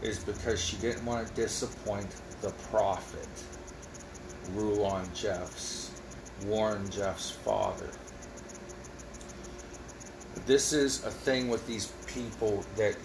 is 0.00 0.20
because 0.20 0.62
she 0.62 0.76
didn't 0.76 1.04
want 1.04 1.26
to 1.26 1.34
disappoint 1.34 2.08
the 2.40 2.50
prophet, 2.70 3.28
Rulon 4.52 5.08
Jeffs, 5.12 5.90
Warren 6.46 6.88
Jeffs' 6.88 7.30
father. 7.30 7.90
This 10.46 10.72
is 10.72 11.04
a 11.04 11.10
thing 11.10 11.48
with 11.48 11.66
these 11.66 11.92
people 12.06 12.64
that 12.76 12.96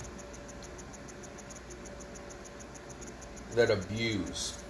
that 3.55 3.69
abuse 3.69 4.63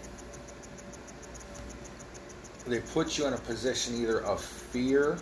they 2.66 2.80
put 2.80 3.18
you 3.18 3.28
in 3.28 3.34
a 3.34 3.38
position 3.38 3.96
either 4.02 4.22
of 4.22 4.63
fear 4.74 5.20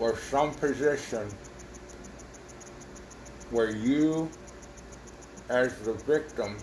or 0.00 0.16
some 0.16 0.52
position 0.52 1.28
where 3.52 3.70
you, 3.70 4.28
as 5.48 5.72
the 5.82 5.92
victim, 5.92 6.56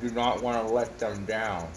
do 0.00 0.10
not 0.12 0.42
want 0.42 0.66
to 0.66 0.72
let 0.72 0.98
them 0.98 1.26
down. 1.26 1.70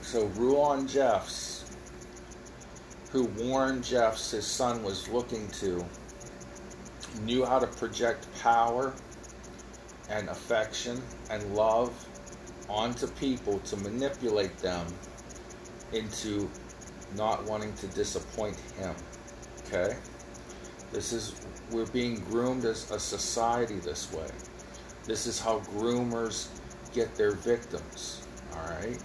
So 0.00 0.26
Rulon 0.26 0.88
Jeffs 0.88 1.43
who 3.14 3.26
Warren 3.44 3.80
Jeffs, 3.80 4.32
his 4.32 4.44
son, 4.44 4.82
was 4.82 5.08
looking 5.08 5.46
to, 5.60 5.84
knew 7.22 7.44
how 7.44 7.60
to 7.60 7.66
project 7.68 8.26
power 8.42 8.92
and 10.10 10.28
affection 10.28 11.00
and 11.30 11.54
love 11.54 11.92
onto 12.68 13.06
people 13.06 13.60
to 13.60 13.76
manipulate 13.76 14.58
them 14.58 14.84
into 15.92 16.50
not 17.14 17.44
wanting 17.44 17.72
to 17.74 17.86
disappoint 17.88 18.56
him. 18.76 18.96
Okay? 19.60 19.96
This 20.90 21.12
is, 21.12 21.40
we're 21.70 21.86
being 21.86 22.16
groomed 22.16 22.64
as 22.64 22.90
a 22.90 22.98
society 22.98 23.76
this 23.76 24.12
way. 24.12 24.26
This 25.04 25.28
is 25.28 25.38
how 25.38 25.60
groomers 25.60 26.48
get 26.92 27.14
their 27.14 27.36
victims. 27.36 28.26
Alright? 28.56 29.00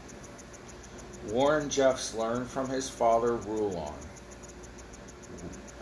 Warren 1.27 1.69
Jeffs 1.69 2.15
learned 2.15 2.47
from 2.47 2.69
his 2.69 2.89
father 2.89 3.36
Rulon. 3.36 3.93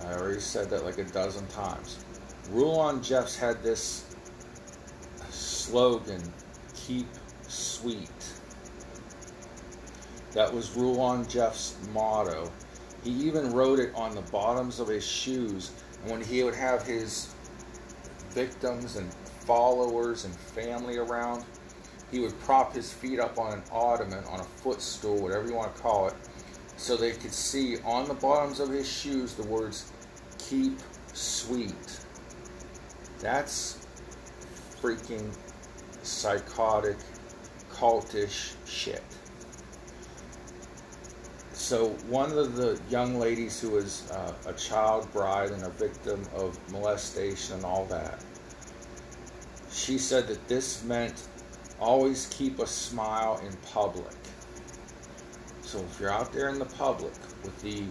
I 0.04 0.14
already 0.14 0.40
said 0.40 0.70
that 0.70 0.84
like 0.84 0.98
a 0.98 1.04
dozen 1.04 1.48
times. 1.48 2.00
Rulon 2.50 3.02
Jeffs 3.02 3.38
had 3.38 3.62
this 3.62 4.06
slogan, 5.30 6.22
keep 6.74 7.08
sweet. 7.48 8.10
That 10.32 10.54
was 10.54 10.76
Rulon 10.76 11.28
Jeffs' 11.28 11.78
motto. 11.92 12.52
He 13.04 13.12
even 13.12 13.52
wrote 13.52 13.80
it 13.80 13.94
on 13.96 14.16
the 14.16 14.22
bottoms 14.22 14.80
of 14.80 14.88
his 14.88 15.06
shoes. 15.06 15.72
And 16.02 16.12
when 16.12 16.22
he 16.22 16.44
would 16.44 16.56
have 16.56 16.84
his 16.84 17.34
victims 18.32 18.98
and 18.98 19.12
followers 19.46 20.26
and 20.26 20.36
family 20.36 20.98
around, 20.98 21.46
he 22.12 22.20
would 22.20 22.38
prop 22.40 22.74
his 22.74 22.92
feet 22.92 23.20
up 23.20 23.38
on 23.38 23.54
an 23.54 23.64
ottoman, 23.72 24.24
on 24.26 24.40
a 24.40 24.44
footstool, 24.44 25.22
whatever 25.22 25.48
you 25.48 25.54
want 25.54 25.76
to 25.76 25.82
call 25.82 26.08
it, 26.08 26.14
so 26.78 26.96
they 26.96 27.12
could 27.12 27.34
see 27.34 27.78
on 27.84 28.08
the 28.08 28.14
bottoms 28.14 28.60
of 28.60 28.70
his 28.70 28.90
shoes 28.90 29.34
the 29.34 29.44
words 29.44 29.92
keep 30.38 30.80
sweet. 31.14 32.00
That's 33.20 33.86
freaking 34.82 35.36
psychotic, 36.04 36.98
cultish 37.72 38.54
shit. 38.66 39.04
So, 41.52 41.90
one 42.08 42.32
of 42.38 42.56
the 42.56 42.80
young 42.90 43.20
ladies 43.20 43.60
who 43.60 43.72
was 43.72 44.10
uh, 44.12 44.34
a 44.46 44.54
child 44.54 45.12
bride 45.12 45.50
and 45.50 45.64
a 45.64 45.70
victim 45.70 46.24
of 46.34 46.58
molestation 46.72 47.56
and 47.56 47.66
all 47.66 47.86
that, 47.86 48.24
she 49.70 49.98
said 49.98 50.28
that 50.28 50.48
this 50.48 50.84
meant 50.84 51.28
always 51.80 52.28
keep 52.28 52.60
a 52.60 52.68
smile 52.68 53.42
in 53.46 53.56
public. 53.58 54.16
So, 55.62 55.80
if 55.80 56.00
you're 56.00 56.12
out 56.12 56.32
there 56.32 56.50
in 56.50 56.60
the 56.60 56.66
public 56.66 57.14
with 57.44 57.62
the 57.62 57.84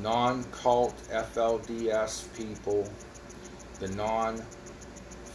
non 0.00 0.44
cult 0.44 0.96
FLDS 1.10 2.34
people, 2.36 2.88
the 3.80 3.88
non 3.88 4.42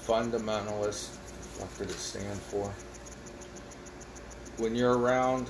fundamentalist, 0.06 1.16
what 1.60 1.78
did 1.78 1.90
it 1.90 2.00
stand 2.00 2.40
for? 2.40 2.74
When 4.58 4.76
you're 4.76 4.98
around 4.98 5.50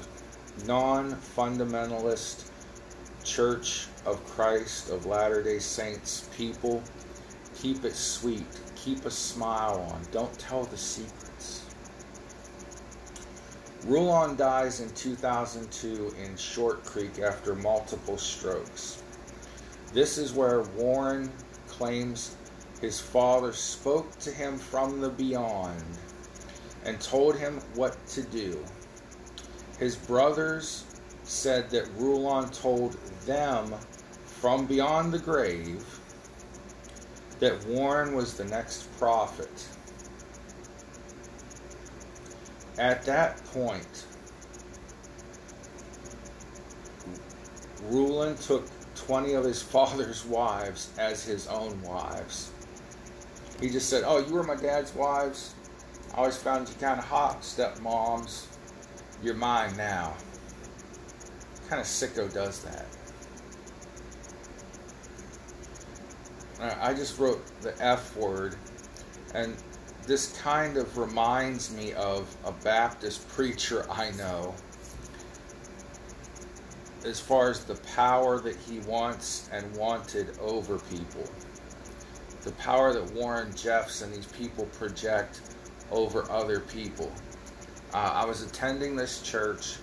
non 0.66 1.14
fundamentalist 1.14 2.50
Church 3.24 3.88
of 4.06 4.24
Christ 4.26 4.90
of 4.90 5.06
Latter 5.06 5.42
day 5.42 5.60
Saints 5.60 6.30
people, 6.36 6.84
keep 7.56 7.86
it 7.86 7.96
sweet, 7.96 8.46
keep 8.76 9.06
a 9.06 9.12
smile 9.12 9.88
on, 9.92 10.02
don't 10.12 10.38
tell 10.38 10.66
the 10.66 10.78
secrets. 10.78 11.23
Rulon 13.86 14.38
dies 14.38 14.80
in 14.80 14.90
2002 14.92 16.16
in 16.24 16.38
Short 16.38 16.86
Creek 16.86 17.20
after 17.20 17.54
multiple 17.54 18.18
strokes. 18.18 19.04
This 19.92 20.18
is 20.18 20.32
where 20.32 20.62
Warren 20.78 21.30
claims 21.68 22.38
his 22.80 23.02
father 23.02 23.52
spoke 23.52 24.18
to 24.20 24.32
him 24.32 24.58
from 24.58 25.02
the 25.02 25.10
beyond 25.10 25.84
and 26.86 27.00
told 27.02 27.36
him 27.36 27.60
what 27.76 27.98
to 28.08 28.22
do. 28.22 28.64
His 29.78 29.98
brothers 29.98 30.86
said 31.24 31.70
that 31.72 31.90
Rulon 31.98 32.52
told 32.52 32.94
them 33.26 33.74
from 34.26 34.66
beyond 34.66 35.12
the 35.12 35.20
grave 35.20 35.84
that 37.40 37.66
Warren 37.66 38.16
was 38.16 38.36
the 38.36 38.46
next 38.46 38.84
prophet. 38.98 39.68
At 42.78 43.04
that 43.04 43.44
point, 43.46 44.06
Rulon 47.84 48.36
took 48.38 48.68
20 48.96 49.34
of 49.34 49.44
his 49.44 49.62
father's 49.74 50.26
wives 50.26 50.90
as 50.98 51.24
his 51.24 51.48
own 51.48 51.82
wives. 51.82 52.52
He 53.60 53.70
just 53.70 53.90
said, 53.90 54.04
Oh, 54.06 54.20
you 54.20 54.34
were 54.34 54.44
my 54.44 54.56
dad's 54.56 54.94
wives? 54.96 55.54
I 56.14 56.18
always 56.18 56.38
found 56.38 56.68
you 56.68 56.76
kind 56.76 57.00
of 57.00 57.06
hot, 57.06 57.42
stepmoms. 57.42 58.48
You're 59.22 59.36
mine 59.36 59.76
now. 59.78 60.14
What 61.54 61.70
kind 61.70 61.82
of 61.82 61.88
sicko 61.88 62.32
does 62.34 62.62
that? 62.64 62.86
I 66.82 66.94
just 66.94 67.20
wrote 67.20 67.44
the 67.62 67.74
F 67.84 68.16
word, 68.16 68.56
and 69.34 69.56
this 70.06 70.38
kind 70.42 70.78
of 70.78 70.98
reminds 70.98 71.74
me 71.74 71.94
of 71.94 72.36
a 72.46 72.52
Baptist 72.52 73.28
preacher 73.30 73.86
I 73.90 74.12
know 74.12 74.54
as 77.06 77.20
far 77.20 77.50
as 77.50 77.64
the 77.66 77.76
power 77.96 78.40
that 78.40 78.56
he 78.56 78.80
wants 78.80 79.50
and 79.52 79.76
wanted 79.76 80.38
over 80.40 80.80
people. 80.80 81.24
The 82.42 82.52
power 82.54 82.94
that 82.94 83.14
Warren 83.14 83.54
Jeffs 83.56 84.02
and 84.02 84.14
these 84.14 84.26
people 84.26 84.66
project 84.68 85.42
over 85.92 86.30
other 86.32 86.60
people. 86.60 87.12
Uh, 87.94 88.12
I 88.14 88.26
was 88.26 88.42
attending 88.42 88.96
this 88.96 89.22
church. 89.22 89.78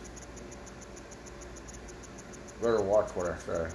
Better 2.60 2.82
watch 2.82 3.10
what 3.10 3.30
I 3.30 3.38
say. 3.38 3.68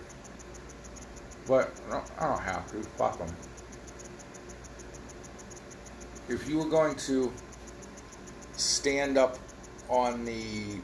But 1.48 1.72
I 2.20 2.28
don't 2.28 2.42
have 2.42 2.70
to. 2.72 2.84
Fuck 2.98 3.20
them. 3.20 3.36
If 6.28 6.50
you 6.50 6.58
were 6.58 6.70
going 6.70 6.96
to 6.96 7.32
stand 8.54 9.18
up 9.18 9.38
on 9.90 10.26
the 10.26 10.80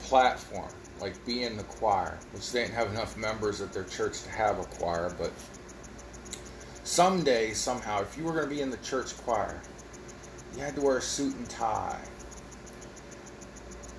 platform, 0.00 0.70
like 1.00 1.22
be 1.26 1.42
in 1.42 1.56
the 1.56 1.64
choir, 1.64 2.18
which 2.32 2.50
they 2.52 2.62
didn't 2.62 2.74
have 2.74 2.90
enough 2.90 3.16
members 3.16 3.60
at 3.60 3.72
their 3.74 3.84
church 3.84 4.22
to 4.22 4.30
have 4.30 4.58
a 4.58 4.64
choir, 4.64 5.14
but 5.18 5.32
someday, 6.82 7.52
somehow, 7.52 8.00
if 8.00 8.16
you 8.16 8.24
were 8.24 8.32
going 8.32 8.48
to 8.48 8.54
be 8.54 8.62
in 8.62 8.70
the 8.70 8.78
church 8.78 9.14
choir, 9.18 9.60
you 10.54 10.62
had 10.62 10.74
to 10.76 10.80
wear 10.80 10.96
a 10.96 11.02
suit 11.02 11.34
and 11.36 11.48
tie. 11.50 12.00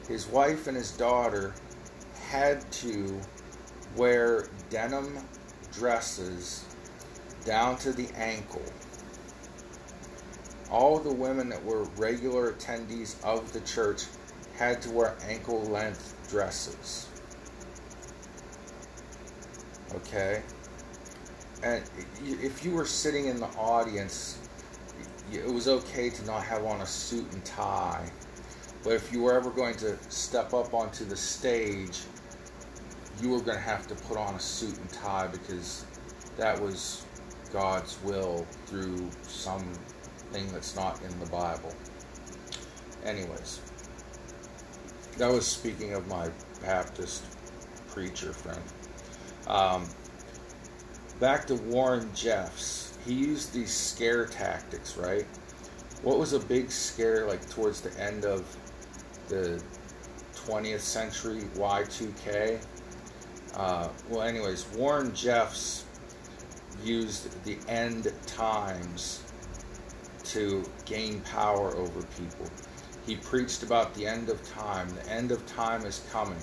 His 0.08 0.26
wife 0.28 0.65
and 0.65 0.76
his 0.76 0.91
daughter 0.91 1.54
had 2.30 2.69
to 2.71 3.21
wear 3.95 4.47
denim 4.71 5.19
dresses 5.71 6.65
down 7.45 7.78
to 7.78 7.93
the 7.93 8.10
ankle. 8.15 8.63
All 10.69 10.99
the 10.99 11.13
women 11.13 11.49
that 11.49 11.63
were 11.63 11.84
regular 11.97 12.51
attendees 12.51 13.23
of 13.23 13.51
the 13.53 13.62
church 13.62 14.03
had 14.58 14.82
to 14.82 14.91
wear 14.91 15.15
ankle 15.27 15.62
length 15.63 16.15
dresses. 16.30 17.08
Okay? 19.95 20.41
And 21.63 21.84
if 22.21 22.63
you 22.65 22.71
were 22.71 22.86
sitting 22.86 23.27
in 23.27 23.39
the 23.39 23.47
audience, 23.58 24.39
it 25.32 25.45
was 25.45 25.67
okay 25.67 26.10
to 26.10 26.25
not 26.25 26.43
have 26.43 26.63
on 26.65 26.82
a 26.82 26.86
suit 26.86 27.32
and 27.34 27.43
tie. 27.43 28.10
But 28.84 28.93
if 28.93 29.12
you 29.12 29.23
were 29.23 29.34
ever 29.34 29.49
going 29.49 29.75
to 29.77 29.97
step 30.10 30.53
up 30.53 30.73
onto 30.73 31.03
the 31.03 31.15
stage, 31.15 32.01
you 33.21 33.30
were 33.30 33.39
going 33.39 33.58
to 33.58 33.63
have 33.63 33.88
to 33.88 33.95
put 33.95 34.17
on 34.17 34.36
a 34.36 34.39
suit 34.39 34.77
and 34.77 34.89
tie 34.89 35.27
because 35.27 35.86
that 36.38 36.60
was 36.60 37.06
God's 37.51 37.97
will 38.03 38.45
through 38.65 39.10
something 40.38 40.54
that's 40.54 40.76
not 40.76 41.02
in 41.04 41.19
the 41.19 41.26
Bible. 41.28 41.73
Anyways, 43.04 43.62
that 45.17 45.32
was 45.32 45.47
speaking 45.47 45.93
of 45.93 46.08
my 46.08 46.30
Baptist 46.62 47.23
preacher 47.88 48.34
friend. 48.34 48.62
Um, 49.47 49.88
back 51.19 51.47
to 51.47 51.56
Warren 51.56 52.10
Jeffs. 52.13 52.97
He 53.06 53.13
used 53.13 53.54
these 53.54 53.73
scare 53.73 54.26
tactics, 54.26 54.97
right? 54.97 55.26
What 56.04 56.19
was 56.19 56.34
a 56.34 56.39
big 56.39 56.69
scare 56.69 57.28
like 57.28 57.47
towards 57.50 57.82
the 57.82 57.97
end 58.00 58.26
of 58.26 58.45
the 59.30 59.62
20th 60.36 60.82
century 60.82 61.41
Y2K? 61.56 62.60
Uh, 63.56 63.88
well, 64.10 64.21
anyways, 64.21 64.67
Warren 64.76 65.15
Jeffs 65.15 65.86
used 66.84 67.43
the 67.43 67.58
end 67.67 68.12
times 68.28 69.23
to 70.32 70.63
gain 70.86 71.22
power 71.22 71.76
over 71.76 72.02
people. 72.18 72.48
He 73.06 73.16
preached 73.16 73.63
about 73.63 73.94
the 73.94 74.06
end 74.06 74.30
of 74.30 74.44
time. 74.50 74.90
The 74.90 75.10
end 75.10 75.32
of 75.32 75.46
time 75.46 75.86
is 75.86 76.06
coming. 76.12 76.42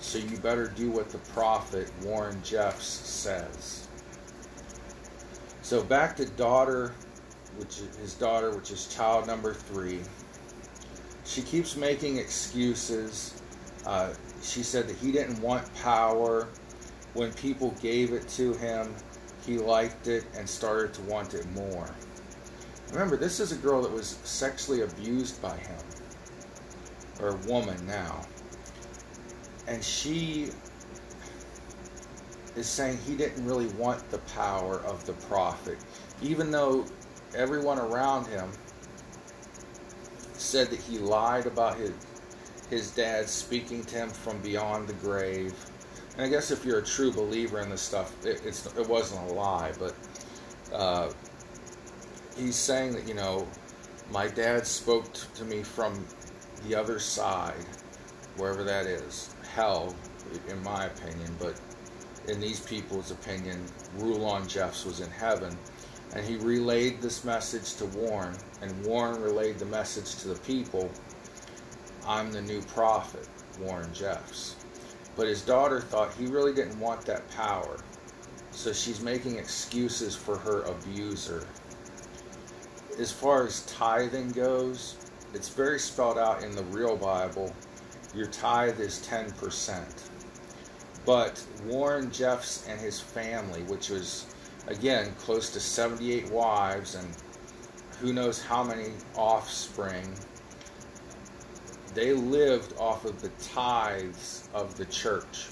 So 0.00 0.18
you 0.18 0.36
better 0.38 0.66
do 0.66 0.90
what 0.90 1.10
the 1.10 1.18
prophet 1.18 1.90
Warren 2.02 2.40
Jeffs 2.42 2.86
says. 2.86 3.86
So 5.62 5.84
back 5.84 6.16
to 6.16 6.24
daughter, 6.24 6.94
which 7.58 7.78
is 7.78 7.96
his 7.96 8.14
daughter, 8.14 8.50
which 8.50 8.70
is 8.70 8.86
child 8.86 9.26
number 9.26 9.54
three. 9.54 10.00
She 11.24 11.42
keeps 11.42 11.76
making 11.76 12.16
excuses. 12.16 13.40
Uh, 13.86 14.14
she 14.42 14.62
said 14.62 14.88
that 14.88 14.96
he 14.96 15.12
didn't 15.12 15.40
want 15.40 15.72
power. 15.76 16.48
When 17.14 17.32
people 17.34 17.74
gave 17.80 18.12
it 18.12 18.28
to 18.30 18.54
him, 18.54 18.94
he 19.46 19.58
liked 19.58 20.08
it 20.08 20.24
and 20.36 20.48
started 20.48 20.92
to 20.94 21.02
want 21.02 21.34
it 21.34 21.46
more. 21.52 21.88
Remember, 22.92 23.16
this 23.16 23.38
is 23.40 23.52
a 23.52 23.56
girl 23.56 23.82
that 23.82 23.92
was 23.92 24.18
sexually 24.24 24.82
abused 24.82 25.40
by 25.40 25.56
him, 25.56 25.78
or 27.20 27.28
a 27.28 27.36
woman 27.46 27.86
now. 27.86 28.26
And 29.66 29.82
she 29.82 30.50
is 32.56 32.66
saying 32.66 32.98
he 33.06 33.14
didn't 33.14 33.44
really 33.44 33.68
want 33.68 34.08
the 34.10 34.18
power 34.18 34.80
of 34.80 35.06
the 35.06 35.12
prophet, 35.12 35.78
even 36.20 36.50
though 36.50 36.84
everyone 37.34 37.78
around 37.78 38.26
him 38.26 38.50
said 40.34 40.68
that 40.70 40.80
he 40.80 40.98
lied 40.98 41.46
about 41.46 41.76
his 41.76 41.92
his 42.70 42.92
dad 42.92 43.28
speaking 43.28 43.82
to 43.84 43.96
him 43.96 44.08
from 44.08 44.40
beyond 44.42 44.88
the 44.88 44.92
grave. 44.94 45.52
And 46.14 46.22
I 46.22 46.28
guess 46.28 46.52
if 46.52 46.64
you're 46.64 46.78
a 46.78 46.84
true 46.84 47.12
believer 47.12 47.60
in 47.60 47.68
this 47.68 47.80
stuff, 47.82 48.14
it, 48.24 48.46
it 48.46 48.88
wasn't 48.88 49.28
a 49.28 49.34
lie, 49.34 49.72
but 49.76 49.94
uh, 50.72 51.10
he's 52.36 52.56
saying 52.56 52.92
that 52.92 53.06
you 53.06 53.14
know 53.14 53.46
my 54.10 54.26
dad 54.28 54.66
spoke 54.66 55.12
to 55.34 55.44
me 55.44 55.62
from 55.62 56.04
the 56.66 56.74
other 56.74 56.98
side, 56.98 57.64
wherever 58.36 58.64
that 58.64 58.86
is, 58.86 59.34
hell, 59.54 59.94
in 60.48 60.62
my 60.62 60.86
opinion, 60.86 61.34
but 61.38 61.60
in 62.28 62.40
these 62.40 62.60
people's 62.60 63.10
opinion, 63.10 63.64
Rulon 63.96 64.46
Jeffs 64.46 64.84
was 64.84 65.00
in 65.00 65.10
heaven. 65.10 65.56
And 66.12 66.26
he 66.26 66.36
relayed 66.36 67.00
this 67.00 67.24
message 67.24 67.74
to 67.76 67.86
Warren, 67.86 68.36
and 68.62 68.84
Warren 68.84 69.22
relayed 69.22 69.58
the 69.58 69.66
message 69.66 70.16
to 70.16 70.28
the 70.28 70.40
people 70.40 70.90
I'm 72.06 72.32
the 72.32 72.42
new 72.42 72.62
prophet, 72.62 73.28
Warren 73.60 73.92
Jeffs. 73.92 74.56
But 75.16 75.28
his 75.28 75.42
daughter 75.42 75.80
thought 75.80 76.14
he 76.14 76.26
really 76.26 76.54
didn't 76.54 76.80
want 76.80 77.02
that 77.02 77.28
power, 77.30 77.78
so 78.50 78.72
she's 78.72 79.00
making 79.00 79.36
excuses 79.36 80.16
for 80.16 80.36
her 80.38 80.62
abuser. 80.62 81.46
As 83.00 83.10
far 83.10 83.46
as 83.46 83.62
tithing 83.62 84.32
goes, 84.32 84.96
it's 85.32 85.48
very 85.48 85.78
spelled 85.78 86.18
out 86.18 86.42
in 86.42 86.54
the 86.54 86.64
real 86.64 86.98
Bible. 86.98 87.50
Your 88.14 88.26
tithe 88.26 88.78
is 88.78 88.98
10%. 89.08 89.82
But 91.06 91.42
Warren 91.64 92.10
Jeffs 92.10 92.68
and 92.68 92.78
his 92.78 93.00
family, 93.00 93.62
which 93.62 93.88
was, 93.88 94.26
again, 94.66 95.14
close 95.14 95.48
to 95.54 95.60
78 95.60 96.30
wives 96.30 96.94
and 96.94 97.08
who 98.02 98.12
knows 98.12 98.42
how 98.42 98.62
many 98.62 98.92
offspring, 99.16 100.14
they 101.94 102.12
lived 102.12 102.74
off 102.78 103.06
of 103.06 103.22
the 103.22 103.30
tithes 103.42 104.50
of 104.52 104.76
the 104.76 104.84
church. 104.84 105.46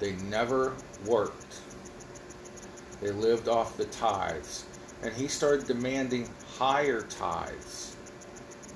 They 0.00 0.12
never 0.12 0.72
worked. 1.04 1.60
They 3.02 3.10
lived 3.10 3.48
off 3.48 3.76
the 3.76 3.84
tithes. 3.84 4.64
And 5.02 5.12
he 5.12 5.28
started 5.28 5.66
demanding 5.66 6.28
higher 6.58 7.02
tithes, 7.02 7.96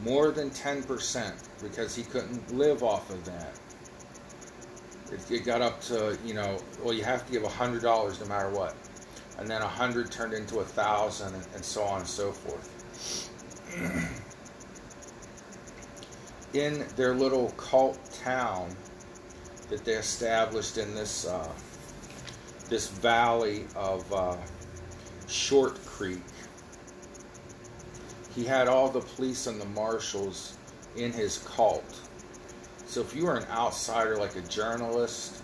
more 0.03 0.31
than 0.31 0.51
10%, 0.51 1.33
because 1.63 1.95
he 1.95 2.03
couldn't 2.03 2.53
live 2.55 2.83
off 2.83 3.11
of 3.11 3.25
that. 3.25 3.59
It, 5.13 5.31
it 5.31 5.45
got 5.45 5.63
up 5.63 5.81
to, 5.83 6.19
you 6.25 6.35
know, 6.35 6.59
well, 6.83 6.93
you 6.93 7.05
have 7.05 7.25
to 7.27 7.33
give 7.33 7.43
$100 7.43 8.21
no 8.21 8.27
matter 8.27 8.51
what. 8.51 8.75
And 9.39 9.49
then 9.49 9.61
100 9.61 10.11
turned 10.11 10.33
into 10.33 10.57
a 10.57 10.65
1000 10.65 11.35
and, 11.35 11.47
and 11.55 11.65
so 11.65 11.83
on 11.85 12.01
and 12.01 12.09
so 12.09 12.33
forth. 12.33 13.31
in 16.57 16.87
their 16.97 17.15
little 17.15 17.51
cult 17.53 17.99
town 18.25 18.75
that 19.69 19.85
they 19.85 19.93
established 19.93 20.79
in 20.79 20.95
this 20.95 21.27
uh, 21.27 21.53
this 22.69 22.89
valley 22.89 23.65
of 23.77 24.11
uh, 24.13 24.37
Short 25.27 25.85
Creek. 25.85 26.23
He 28.35 28.45
had 28.45 28.69
all 28.69 28.89
the 28.89 29.01
police 29.01 29.47
and 29.47 29.61
the 29.61 29.67
marshals 29.67 30.57
in 30.97 31.13
his 31.13 31.39
cult. 31.39 32.01
So 32.87 33.01
if 33.01 33.15
you 33.15 33.27
were 33.27 33.37
an 33.37 33.47
outsider, 33.51 34.17
like 34.17 34.37
a 34.37 34.43
journalist 34.43 35.43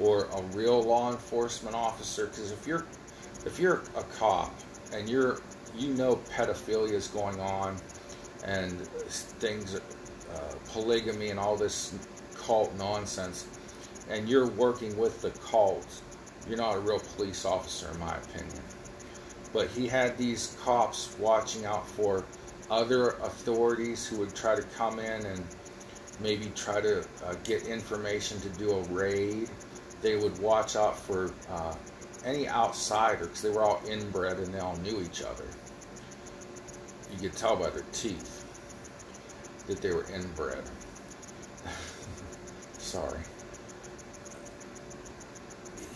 or 0.00 0.24
a 0.26 0.42
real 0.54 0.82
law 0.82 1.10
enforcement 1.10 1.74
officer, 1.74 2.26
because 2.26 2.50
if 2.50 2.66
you're 2.66 2.86
if 3.46 3.58
you're 3.58 3.82
a 3.96 4.02
cop 4.04 4.54
and 4.92 5.08
you're 5.08 5.40
you 5.76 5.94
know 5.94 6.16
pedophilia 6.30 6.92
is 6.92 7.08
going 7.08 7.40
on 7.40 7.76
and 8.44 8.86
things 8.86 9.74
uh, 9.74 9.80
polygamy 10.72 11.30
and 11.30 11.40
all 11.40 11.56
this 11.56 11.94
cult 12.36 12.74
nonsense, 12.76 13.46
and 14.08 14.28
you're 14.28 14.48
working 14.48 14.96
with 14.96 15.20
the 15.22 15.30
cult, 15.30 15.86
you're 16.48 16.58
not 16.58 16.76
a 16.76 16.80
real 16.80 17.00
police 17.16 17.44
officer, 17.44 17.90
in 17.92 17.98
my 18.00 18.16
opinion. 18.16 18.63
But 19.54 19.68
he 19.68 19.86
had 19.86 20.18
these 20.18 20.58
cops 20.62 21.16
watching 21.18 21.64
out 21.64 21.88
for 21.88 22.24
other 22.70 23.10
authorities 23.10 24.04
who 24.04 24.18
would 24.18 24.34
try 24.34 24.56
to 24.56 24.62
come 24.62 24.98
in 24.98 25.24
and 25.24 25.46
maybe 26.20 26.50
try 26.56 26.80
to 26.80 27.06
uh, 27.24 27.34
get 27.44 27.66
information 27.68 28.40
to 28.40 28.48
do 28.50 28.70
a 28.72 28.82
raid. 28.84 29.48
They 30.02 30.16
would 30.16 30.36
watch 30.40 30.74
out 30.74 30.98
for 30.98 31.32
uh, 31.48 31.74
any 32.24 32.48
outsider 32.48 33.26
because 33.26 33.42
they 33.42 33.50
were 33.50 33.62
all 33.62 33.80
inbred 33.88 34.38
and 34.38 34.52
they 34.52 34.58
all 34.58 34.76
knew 34.78 35.00
each 35.00 35.22
other. 35.22 35.46
You 37.12 37.28
could 37.28 37.38
tell 37.38 37.54
by 37.54 37.70
their 37.70 37.84
teeth 37.92 38.44
that 39.68 39.80
they 39.80 39.92
were 39.92 40.04
inbred. 40.12 40.64
Sorry. 42.78 43.20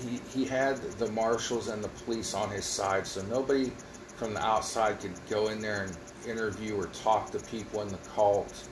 He, 0.01 0.21
he 0.33 0.45
had 0.45 0.77
the 0.99 1.11
marshals 1.11 1.69
and 1.69 1.83
the 1.83 1.89
police 1.89 2.35
on 2.35 2.51
his 2.51 2.65
side, 2.65 3.07
so 3.07 3.23
nobody 3.23 3.73
from 4.17 4.35
the 4.35 4.45
outside 4.45 5.01
could 5.01 5.15
go 5.29 5.49
in 5.49 5.61
there 5.61 5.85
and 5.85 5.97
interview 6.29 6.77
or 6.77 6.87
talk 6.87 7.31
to 7.33 7.39
people 7.41 7.83
in 7.83 7.89
the 7.89 7.99
cult 8.15 8.69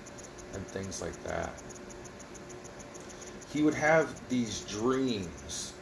and 0.55 0.67
things 0.69 1.01
like 1.01 1.21
that. 1.25 1.51
He 3.53 3.63
would 3.63 3.75
have 3.75 4.29
these 4.29 4.61
dreams. 4.63 5.73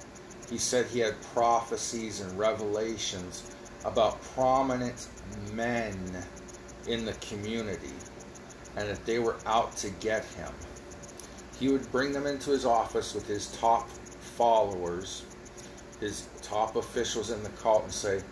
He 0.49 0.59
said 0.59 0.87
he 0.87 1.01
had 1.01 1.21
prophecies 1.35 2.21
and 2.21 2.39
revelations 2.39 3.51
about 3.85 4.23
prominent 4.35 5.09
men 5.53 5.97
in 6.87 7.05
the 7.05 7.15
community 7.15 7.95
and 8.77 8.89
that 8.89 9.05
they 9.05 9.19
were 9.19 9.37
out 9.47 9.77
to 9.79 9.91
get 9.91 10.25
him. 10.25 10.53
He 11.59 11.69
would 11.69 11.91
bring 11.93 12.13
them 12.13 12.27
into 12.27 12.51
his 12.51 12.65
office 12.65 13.15
with 13.15 13.27
his 13.27 13.49
top 13.57 13.89
followers, 13.89 15.25
his 16.01 16.29
top 16.43 16.77
officials 16.77 17.31
in 17.31 17.43
the 17.43 17.49
cult, 17.51 17.85
and 17.85 17.93
say, 17.93 18.23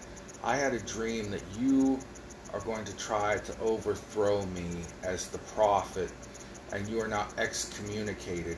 I 0.42 0.56
had 0.56 0.74
a 0.74 0.80
dream 0.80 1.30
that 1.30 1.42
you 1.58 1.98
are 2.52 2.60
going 2.60 2.84
to 2.84 2.96
try 2.96 3.38
to 3.38 3.60
overthrow 3.60 4.44
me 4.46 4.68
as 5.02 5.28
the 5.28 5.38
prophet, 5.38 6.12
and 6.72 6.86
you 6.88 7.00
are 7.00 7.08
not 7.08 7.32
excommunicated, 7.38 8.56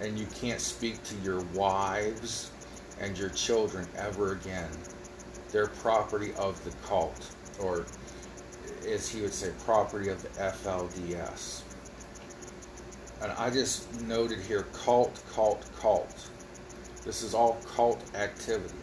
and 0.00 0.18
you 0.18 0.26
can't 0.26 0.60
speak 0.60 1.02
to 1.04 1.14
your 1.16 1.40
wives 1.54 2.50
and 3.00 3.18
your 3.18 3.30
children 3.30 3.86
ever 3.96 4.32
again. 4.32 4.70
They're 5.50 5.66
property 5.66 6.32
of 6.34 6.62
the 6.64 6.70
cult, 6.86 7.34
or 7.60 7.86
as 8.88 9.08
he 9.08 9.22
would 9.22 9.34
say, 9.34 9.52
property 9.64 10.08
of 10.08 10.22
the 10.22 10.28
FLDS. 10.40 11.62
And 13.22 13.32
I 13.32 13.50
just 13.50 14.00
noted 14.02 14.40
here 14.40 14.62
cult, 14.72 15.22
cult, 15.32 15.64
cult. 15.78 16.28
This 17.04 17.22
is 17.22 17.34
all 17.34 17.58
cult 17.66 18.02
activity. 18.14 18.74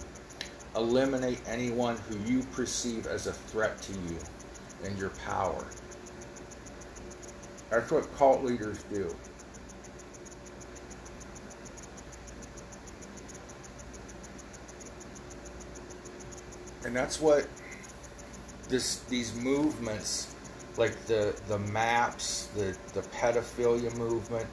Eliminate 0.76 1.42
anyone 1.48 1.98
who 2.08 2.18
you 2.20 2.44
perceive 2.44 3.08
as 3.08 3.28
a 3.28 3.34
threat 3.34 3.82
to 3.84 3.94
you 3.94 4.18
and 4.84 4.98
your 4.98 5.10
power. 5.26 5.66
That's 7.70 7.92
what 7.92 8.16
cult 8.18 8.44
leaders 8.44 8.84
do. 8.94 9.14
And 16.86 16.96
that's 16.96 17.20
what 17.20 17.48
this 18.70 19.00
these 19.10 19.36
movements 19.36 20.34
like 20.78 21.06
the 21.06 21.36
the 21.48 21.60
maps 21.60 22.48
the 22.56 22.76
the 22.94 23.02
pedophilia 23.10 23.96
movement 23.98 24.48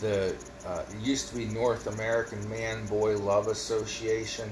the 0.00 0.34
uh, 0.66 0.82
used 1.00 1.28
to 1.28 1.36
be 1.36 1.44
North 1.46 1.86
American 1.86 2.48
Man 2.48 2.86
Boy 2.86 3.16
Love 3.16 3.48
Association. 3.48 4.50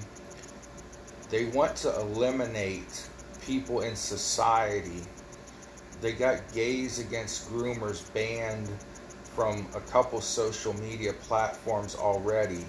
They 1.30 1.46
want 1.46 1.76
to 1.76 2.00
eliminate 2.00 3.08
people 3.44 3.80
in 3.80 3.96
society. 3.96 5.02
They 6.00 6.12
got 6.12 6.52
gays 6.52 6.98
against 6.98 7.50
groomers 7.50 8.12
banned 8.14 8.68
from 9.34 9.66
a 9.74 9.80
couple 9.80 10.20
social 10.20 10.74
media 10.74 11.12
platforms 11.14 11.94
already. 11.94 12.64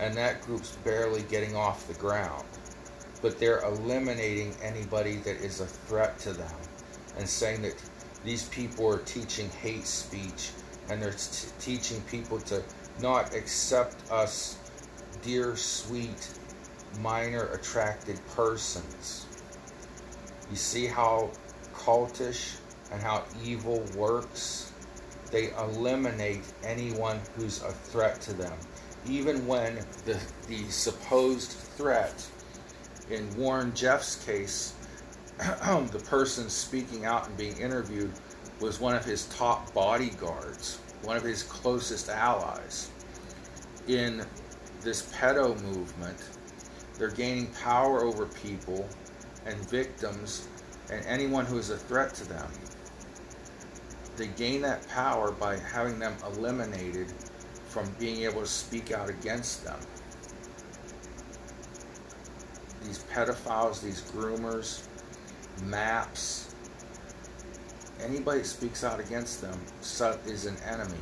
And 0.00 0.14
that 0.14 0.42
group's 0.42 0.72
barely 0.84 1.22
getting 1.22 1.54
off 1.54 1.86
the 1.86 1.94
ground. 1.94 2.44
But 3.22 3.38
they're 3.38 3.60
eliminating 3.60 4.54
anybody 4.62 5.16
that 5.16 5.36
is 5.36 5.60
a 5.60 5.66
threat 5.66 6.18
to 6.20 6.32
them 6.32 6.56
and 7.16 7.28
saying 7.28 7.62
that 7.62 7.74
these 8.24 8.48
people 8.48 8.86
are 8.88 8.98
teaching 8.98 9.48
hate 9.50 9.86
speech 9.86 10.50
and 10.88 11.02
they're 11.02 11.12
t- 11.12 11.48
teaching 11.60 12.00
people 12.02 12.38
to 12.40 12.62
not 13.00 13.34
accept 13.34 14.10
us, 14.10 14.58
dear, 15.22 15.56
sweet, 15.56 16.28
minor 17.00 17.48
attracted 17.48 18.20
persons. 18.34 19.26
You 20.50 20.56
see 20.56 20.86
how 20.86 21.30
cultish 21.74 22.56
and 22.92 23.02
how 23.02 23.24
evil 23.42 23.84
works? 23.96 24.72
They 25.30 25.50
eliminate 25.52 26.42
anyone 26.62 27.20
who's 27.34 27.62
a 27.62 27.72
threat 27.72 28.20
to 28.22 28.32
them. 28.34 28.56
Even 29.06 29.46
when 29.46 29.76
the, 30.04 30.18
the 30.46 30.62
supposed 30.70 31.50
threat 31.50 32.24
in 33.10 33.34
Warren 33.36 33.74
Jeff's 33.74 34.24
case, 34.24 34.74
the 35.38 36.02
person 36.06 36.48
speaking 36.48 37.04
out 37.04 37.26
and 37.26 37.36
being 37.36 37.56
interviewed 37.58 38.12
was 38.60 38.80
one 38.80 38.94
of 38.94 39.04
his 39.04 39.26
top 39.26 39.72
bodyguards, 39.74 40.78
one 41.02 41.16
of 41.16 41.22
his 41.22 41.42
closest 41.42 42.08
allies. 42.08 42.90
In 43.88 44.24
this 44.80 45.12
pedo 45.12 45.60
movement, 45.62 46.18
they're 46.98 47.10
gaining 47.10 47.48
power 47.48 48.04
over 48.04 48.26
people 48.26 48.88
and 49.46 49.56
victims 49.68 50.48
and 50.90 51.04
anyone 51.06 51.44
who 51.44 51.58
is 51.58 51.70
a 51.70 51.76
threat 51.76 52.14
to 52.14 52.28
them. 52.28 52.50
They 54.16 54.28
gain 54.28 54.62
that 54.62 54.88
power 54.88 55.32
by 55.32 55.58
having 55.58 55.98
them 55.98 56.14
eliminated 56.26 57.12
from 57.68 57.90
being 57.98 58.22
able 58.22 58.42
to 58.42 58.46
speak 58.46 58.92
out 58.92 59.08
against 59.08 59.64
them. 59.64 59.78
these 62.84 63.04
pedophiles, 63.04 63.82
these 63.82 64.02
groomers, 64.02 64.86
maps. 65.62 66.53
Anybody 68.02 68.40
that 68.40 68.46
speaks 68.46 68.84
out 68.84 69.00
against 69.00 69.40
them 69.40 69.58
is 70.26 70.46
an 70.46 70.56
enemy. 70.68 70.98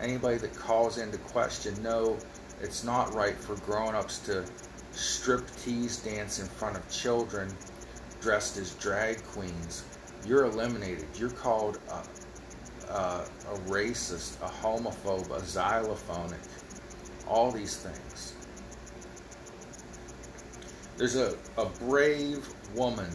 Anybody 0.00 0.38
that 0.38 0.54
calls 0.54 0.98
into 0.98 1.18
question, 1.18 1.74
no, 1.82 2.18
it's 2.60 2.84
not 2.84 3.14
right 3.14 3.36
for 3.36 3.56
grown 3.56 3.94
ups 3.94 4.18
to 4.20 4.44
strip 4.90 5.44
tease 5.56 5.98
dance 5.98 6.40
in 6.40 6.46
front 6.46 6.76
of 6.76 6.88
children 6.90 7.48
dressed 8.20 8.56
as 8.56 8.74
drag 8.74 9.22
queens. 9.24 9.84
You're 10.26 10.44
eliminated. 10.44 11.06
You're 11.16 11.30
called 11.30 11.78
a, 11.90 12.92
a, 12.92 13.24
a 13.50 13.58
racist, 13.68 14.40
a 14.42 14.48
homophobe, 14.48 15.30
a 15.30 15.40
xylophonic, 15.40 16.38
all 17.26 17.50
these 17.50 17.76
things. 17.76 18.34
There's 20.96 21.16
a, 21.16 21.36
a 21.56 21.66
brave 21.66 22.46
woman 22.74 23.08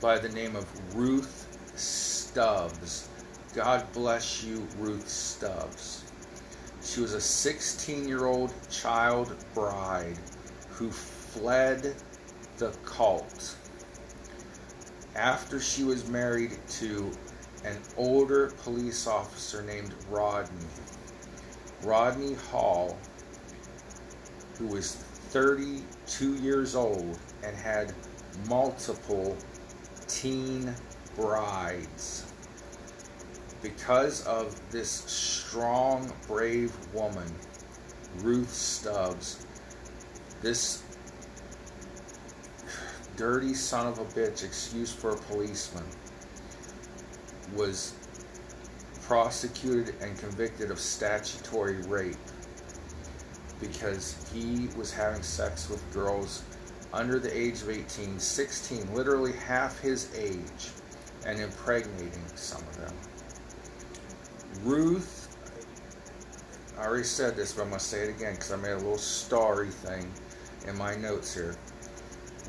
by 0.00 0.18
the 0.18 0.28
name 0.30 0.56
of 0.56 0.96
Ruth 0.96 1.46
Stubbs. 1.76 3.08
God 3.54 3.84
bless 3.92 4.42
you, 4.42 4.66
Ruth 4.78 5.06
Stubbs. 5.06 6.04
She 6.82 7.02
was 7.02 7.12
a 7.12 7.20
16 7.20 8.08
year 8.08 8.24
old 8.24 8.54
child 8.70 9.34
bride 9.52 10.18
who 10.70 10.90
fled 10.90 11.94
the 12.56 12.70
cult 12.84 13.56
after 15.16 15.60
she 15.60 15.84
was 15.84 16.08
married 16.08 16.56
to 16.68 17.10
an 17.64 17.76
older 17.98 18.52
police 18.62 19.06
officer 19.06 19.62
named 19.62 19.94
Rodney. 20.08 20.66
Rodney 21.82 22.34
Holm, 22.50 22.96
who 24.56 24.66
was 24.68 24.94
32 24.94 26.36
years 26.36 26.74
old 26.74 27.18
and 27.42 27.54
had 27.54 27.92
multiple 28.48 29.36
teen 30.10 30.74
brides. 31.16 32.26
Because 33.62 34.26
of 34.26 34.58
this 34.70 34.90
strong, 34.90 36.12
brave 36.26 36.74
woman, 36.94 37.30
Ruth 38.18 38.52
Stubbs, 38.52 39.46
this 40.40 40.82
dirty 43.16 43.52
son 43.52 43.86
of 43.86 43.98
a 43.98 44.04
bitch, 44.06 44.44
excuse 44.44 44.92
for 44.92 45.10
a 45.10 45.16
policeman, 45.16 45.84
was 47.54 47.94
prosecuted 49.02 49.94
and 50.00 50.16
convicted 50.18 50.70
of 50.70 50.78
statutory 50.78 51.82
rape 51.82 52.16
because 53.60 54.16
he 54.32 54.68
was 54.76 54.92
having 54.92 55.22
sex 55.22 55.68
with 55.68 55.82
girls 55.92 56.42
under 56.92 57.18
the 57.18 57.36
age 57.36 57.62
of 57.62 57.70
18, 57.70 58.18
16, 58.18 58.94
literally 58.94 59.32
half 59.32 59.78
his 59.80 60.14
age, 60.16 60.70
and 61.26 61.40
impregnating 61.40 62.24
some 62.34 62.62
of 62.62 62.76
them. 62.76 62.94
Ruth, 64.62 65.28
I 66.78 66.84
already 66.84 67.04
said 67.04 67.36
this, 67.36 67.52
but 67.52 67.62
I'm 67.62 67.68
going 67.68 67.78
to 67.78 67.84
say 67.84 68.02
it 68.02 68.08
again 68.10 68.34
because 68.34 68.52
I 68.52 68.56
made 68.56 68.72
a 68.72 68.76
little 68.76 68.98
starry 68.98 69.70
thing 69.70 70.10
in 70.66 70.76
my 70.76 70.96
notes 70.96 71.34
here. 71.34 71.56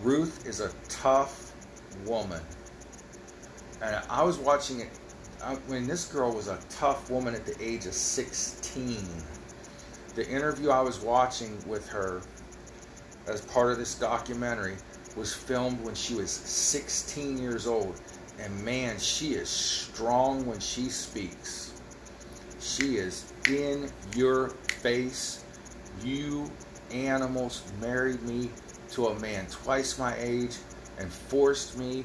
Ruth 0.02 0.46
is 0.48 0.62
a 0.62 0.72
tough 0.90 1.54
woman. 2.06 2.42
And 3.82 4.02
I 4.10 4.24
was 4.24 4.38
watching 4.38 4.82
it 4.82 4.90
I 5.44 5.56
when 5.68 5.88
this 5.88 6.06
girl 6.06 6.34
was 6.34 6.48
a 6.48 6.60
tough 6.70 7.10
woman 7.10 7.34
at 7.34 7.46
the 7.46 7.56
age 7.64 7.86
of 7.88 7.94
16 7.94 9.08
the 10.14 10.28
interview 10.30 10.70
I 10.70 10.82
was 10.82 11.00
watching 11.00 11.58
with 11.66 11.88
her 11.90 12.22
as 13.28 13.42
part 13.42 13.72
of 13.72 13.78
this 13.78 13.96
documentary 13.96 14.76
was 15.16 15.34
filmed 15.34 15.84
when 15.84 15.96
she 15.96 16.16
was 16.16 16.32
16 16.32 17.38
years 17.38 17.68
old. 17.68 18.00
And 18.40 18.64
man, 18.64 18.98
she 18.98 19.34
is 19.34 19.50
strong 19.50 20.46
when 20.46 20.60
she 20.60 20.90
speaks. 20.90 21.74
She 22.60 22.98
is 22.98 23.32
in 23.50 23.92
your 24.16 24.50
face. 24.50 25.44
You 26.04 26.50
animals 26.92 27.64
married 27.80 28.22
me 28.24 28.50
to 28.92 29.08
a 29.08 29.20
man 29.20 29.46
twice 29.48 29.98
my 29.98 30.16
age 30.18 30.58
and 30.98 31.12
forced 31.12 31.78
me 31.78 32.04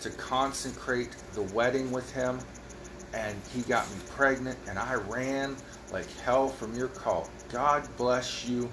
to 0.00 0.10
consecrate 0.10 1.10
the 1.34 1.42
wedding 1.42 1.90
with 1.92 2.12
him. 2.12 2.38
And 3.14 3.36
he 3.54 3.62
got 3.62 3.88
me 3.90 3.96
pregnant, 4.10 4.58
and 4.68 4.78
I 4.78 4.94
ran 4.94 5.56
like 5.92 6.10
hell 6.18 6.48
from 6.48 6.74
your 6.74 6.88
cult. 6.88 7.30
God 7.48 7.88
bless 7.96 8.46
you, 8.46 8.70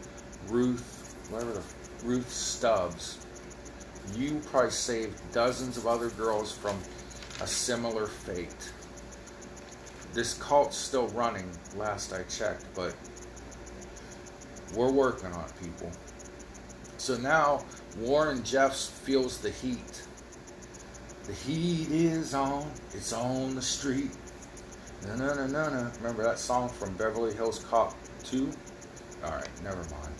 Ruth, 0.47 1.15
whatever 1.29 1.53
the 1.53 1.63
Ruth 2.04 2.30
Stubbs. 2.30 3.20
You 4.16 4.42
probably 4.46 4.72
saved 4.72 5.20
dozens 5.32 5.78
of 5.78 5.88
other 5.88 6.10
girls 6.10 6.52
from 6.52 6.78
a 7.42 7.48
similar 7.48 8.08
fate. 8.08 8.72
This 10.13 10.34
cult's 10.36 10.78
still 10.78 11.08
running, 11.10 11.50
last 11.76 12.13
I 12.13 12.24
checked, 12.24 12.66
but 12.76 12.94
we're 14.76 14.92
working 14.92 15.32
on 15.32 15.46
it, 15.46 15.54
people. 15.62 15.92
So 16.98 17.18
now 17.18 17.63
Warren 17.98 18.44
Jeffs 18.44 18.88
feels 18.88 19.39
the 19.39 19.50
heat. 19.50 20.04
The 21.24 21.34
heat 21.34 21.89
is 21.89 22.34
on, 22.34 22.70
it's 22.94 23.13
on 23.13 23.56
the 23.56 23.62
street. 23.62 24.12
No, 25.08 25.16
no, 25.16 25.34
no, 25.34 25.48
no, 25.48 25.70
no. 25.70 25.92
Remember 25.98 26.24
that 26.24 26.38
song 26.38 26.70
from 26.70 26.96
Beverly 26.96 27.34
Hills 27.34 27.66
Cop 27.70 27.96
2? 28.24 28.52
Alright, 29.24 29.63
never 29.63 29.84
mind. 29.89 30.12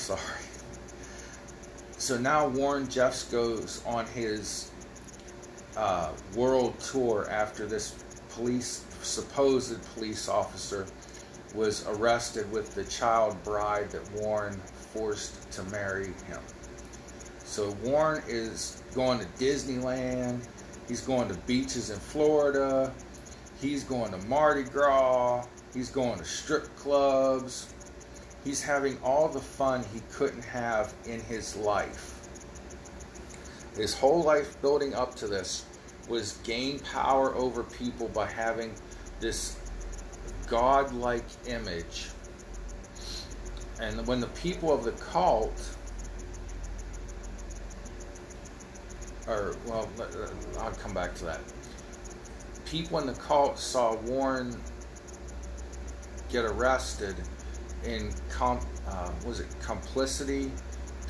Sorry. 0.00 0.20
So 1.98 2.18
now 2.18 2.48
Warren 2.48 2.88
Jeffs 2.88 3.24
goes 3.24 3.82
on 3.86 4.06
his 4.06 4.70
uh, 5.76 6.10
world 6.34 6.78
tour 6.80 7.28
after 7.30 7.66
this 7.66 8.02
police, 8.30 8.84
supposed 9.02 9.82
police 9.94 10.28
officer 10.28 10.86
was 11.54 11.86
arrested 11.86 12.50
with 12.50 12.74
the 12.74 12.84
child 12.84 13.42
bride 13.42 13.90
that 13.90 14.10
Warren 14.12 14.60
forced 14.92 15.50
to 15.52 15.62
marry 15.64 16.06
him. 16.26 16.40
So 17.44 17.72
Warren 17.82 18.22
is 18.28 18.82
going 18.94 19.18
to 19.18 19.26
Disneyland 19.26 20.46
He's 20.90 21.02
going 21.02 21.28
to 21.28 21.34
beaches 21.46 21.90
in 21.90 22.00
Florida. 22.00 22.92
He's 23.60 23.84
going 23.84 24.10
to 24.10 24.18
Mardi 24.26 24.64
Gras. 24.64 25.46
He's 25.72 25.88
going 25.88 26.18
to 26.18 26.24
strip 26.24 26.64
clubs. 26.74 27.72
He's 28.44 28.62
having 28.62 28.98
all 29.02 29.28
the 29.28 29.40
fun 29.40 29.84
he 29.92 30.00
couldn't 30.12 30.44
have 30.44 30.94
in 31.06 31.20
his 31.20 31.56
life. 31.56 32.28
His 33.76 33.94
whole 33.94 34.22
life 34.22 34.60
building 34.62 34.94
up 34.94 35.14
to 35.16 35.26
this 35.26 35.64
was 36.08 36.38
gain 36.42 36.80
power 36.80 37.34
over 37.34 37.62
people 37.62 38.08
by 38.08 38.26
having 38.26 38.74
this 39.20 39.58
godlike 40.46 41.26
image. 41.46 42.08
And 43.80 44.06
when 44.06 44.20
the 44.20 44.26
people 44.28 44.72
of 44.72 44.84
the 44.84 44.92
cult 44.92 45.62
or 49.26 49.54
well, 49.66 49.88
I'll 50.58 50.72
come 50.72 50.92
back 50.92 51.14
to 51.16 51.24
that. 51.26 51.40
People 52.64 52.98
in 52.98 53.06
the 53.06 53.14
cult 53.14 53.58
saw 53.58 53.94
Warren 53.96 54.60
get 56.28 56.44
arrested 56.44 57.16
in 57.84 58.12
com, 58.28 58.60
uh, 58.88 59.10
was 59.26 59.40
it 59.40 59.48
complicity 59.60 60.50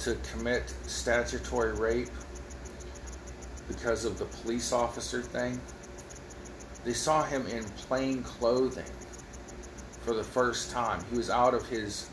to 0.00 0.16
commit 0.33 0.72
statutory 0.87 1.72
rape 1.72 2.09
because 3.68 4.04
of 4.04 4.18
the 4.18 4.24
police 4.24 4.72
officer 4.72 5.22
thing. 5.22 5.61
They 6.85 6.92
saw 6.92 7.22
him 7.22 7.46
in 7.46 7.62
plain 7.64 8.22
clothing 8.22 8.90
for 10.00 10.14
the 10.14 10.24
first 10.24 10.70
time. 10.70 11.05
He 11.11 11.16
was 11.16 11.30
out 11.30 11.55
of 11.55 11.66
his 11.68 12.09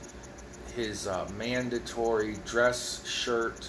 his 0.75 1.07
uh, 1.07 1.27
mandatory 1.35 2.35
dress 2.45 3.03
shirt 3.07 3.67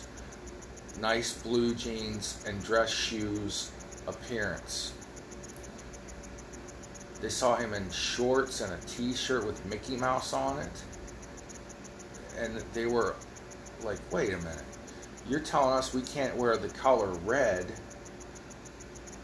nice 1.01 1.33
blue 1.43 1.75
jeans 1.75 2.45
and 2.47 2.63
dress 2.63 2.91
shoes 2.91 3.71
appearance. 4.07 4.93
They 7.21 7.29
saw 7.29 7.57
him 7.57 7.75
in 7.75 7.91
shorts 7.91 8.61
and 8.61 8.73
a 8.73 8.87
t 8.87 9.13
shirt 9.13 9.47
with 9.47 9.65
Mickey 9.67 9.97
Mouse 9.97 10.33
on 10.33 10.61
it. 10.61 10.83
And 12.39 12.63
they 12.73 12.87
were 12.87 13.17
like, 13.83 13.99
wait 14.13 14.33
a 14.33 14.39
minute. 14.39 14.63
You're 15.29 15.41
telling 15.41 15.77
us 15.77 15.93
we 15.93 16.03
can't 16.03 16.37
wear 16.37 16.57
the 16.57 16.69
color 16.69 17.13
red 17.25 17.73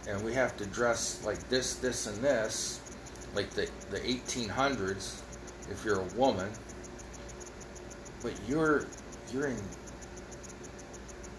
and 0.09 0.23
we 0.23 0.35
have 0.35 0.57
to 0.57 0.67
dress 0.67 1.25
like 1.25 1.49
this, 1.49 1.77
this, 1.77 2.07
and 2.07 2.23
this, 2.23 2.81
like 3.35 3.51
the, 3.51 3.69
the 3.91 4.01
1800s 4.01 5.23
if 5.71 5.85
you're 5.85 6.01
a 6.01 6.15
woman. 6.15 6.51
But 8.23 8.35
you're 8.49 8.87
you're 9.33 9.47
in 9.47 9.59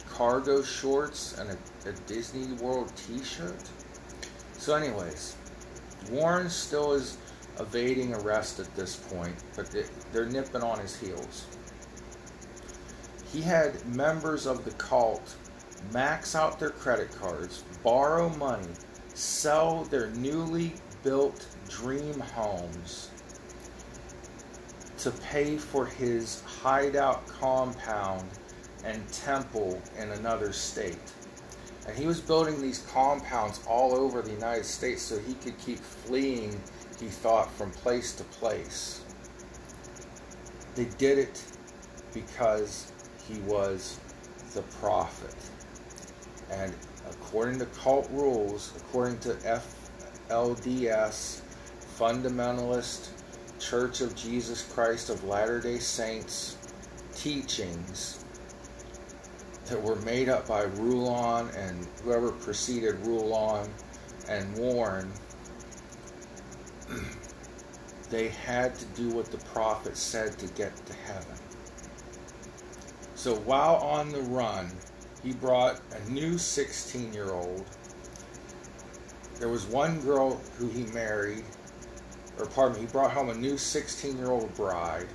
cargo 0.10 0.62
shorts 0.62 1.38
and 1.38 1.50
a, 1.50 1.90
a 1.90 1.94
Disney 2.08 2.54
World 2.54 2.92
T-shirt. 2.96 3.70
So, 4.58 4.76
anyways, 4.76 5.36
Warren 6.10 6.50
still 6.50 6.94
is 6.94 7.18
evading 7.60 8.14
arrest 8.14 8.60
at 8.60 8.74
this 8.76 8.96
point, 8.96 9.36
but 9.56 9.72
they, 9.72 9.86
they're 10.12 10.26
nipping 10.26 10.62
on 10.62 10.80
his 10.80 11.00
heels. 11.00 11.46
He 13.32 13.42
had 13.42 13.86
members 13.96 14.46
of 14.46 14.64
the 14.66 14.72
cult 14.72 15.36
max 15.94 16.36
out 16.36 16.60
their 16.60 16.70
credit 16.70 17.12
cards, 17.12 17.64
borrow 17.84 18.30
money, 18.38 18.68
sell 19.14 19.84
their 19.86 20.10
newly 20.12 20.74
built 21.04 21.46
dream 21.70 22.20
homes 22.20 23.12
to 24.98 25.12
pay 25.12 25.58
for 25.58 25.86
his 25.86 26.42
hideout 26.42 27.28
compound 27.28 28.28
and 28.84 29.08
temple 29.10 29.82
in 30.00 30.12
another 30.12 30.52
state. 30.52 30.98
And 31.88 31.98
he 31.98 32.08
was 32.08 32.20
building 32.20 32.62
these 32.62 32.80
compounds 32.92 33.62
all 33.68 33.96
over 33.96 34.22
the 34.22 34.32
United 34.32 34.66
States 34.66 35.02
so 35.02 35.20
he 35.20 35.36
could 35.36 35.58
keep 35.60 35.80
fleeing, 35.80 36.60
he 37.00 37.08
thought, 37.08 37.52
from 37.54 37.72
place 37.72 38.14
to 38.16 38.24
place. 38.26 39.02
They 40.74 40.86
did 40.98 41.20
it 41.20 41.44
because 42.14 42.92
he 43.28 43.40
was 43.42 44.00
the 44.54 44.64
prophet. 44.80 45.36
And 46.52 46.74
according 47.10 47.60
to 47.60 47.66
cult 47.68 48.10
rules, 48.12 48.74
according 48.78 49.20
to 49.20 49.62
FLDS, 50.30 51.42
Fundamentalist 51.98 53.10
Church 53.60 54.02
of 54.02 54.16
Jesus 54.16 54.64
Christ 54.74 55.10
of 55.10 55.24
Latter 55.24 55.62
day 55.62 55.80
Saints 55.80 56.58
teachings 57.14 58.25
that 59.68 59.82
were 59.82 59.96
made 59.98 60.30
up 60.30 60.48
by 60.48 60.64
Rulon 60.64 61.50
and 61.56 61.88
whoever 62.04 62.32
preceded 62.32 63.06
Rulon 63.06 63.70
and 64.30 64.58
Warren, 64.58 65.12
they 68.10 68.30
had 68.30 68.76
to 68.76 68.86
do 68.86 69.10
what 69.10 69.32
the 69.32 69.38
prophet 69.38 69.98
said 69.98 70.38
to 70.40 70.48
get 70.48 70.76
to 70.86 70.94
heaven. 70.94 71.38
So 73.16 73.36
while 73.38 73.76
on 73.78 74.10
the 74.10 74.22
run, 74.22 74.72
he 75.24 75.34
brought 75.34 75.82
a 75.92 76.10
new 76.12 76.38
16 76.38 77.12
year 77.12 77.32
old. 77.32 77.66
There 79.40 79.50
was 79.50 79.66
one 79.66 80.00
girl 80.02 80.40
who 80.58 80.70
he 80.70 80.84
married, 80.94 81.44
or 82.38 82.46
pardon 82.46 82.76
me, 82.76 82.82
he 82.86 82.92
brought 82.92 83.12
home 83.12 83.30
a 83.30 83.34
new 83.34 83.58
16 83.58 84.18
year 84.18 84.30
old 84.30 84.54
bride 84.54 85.08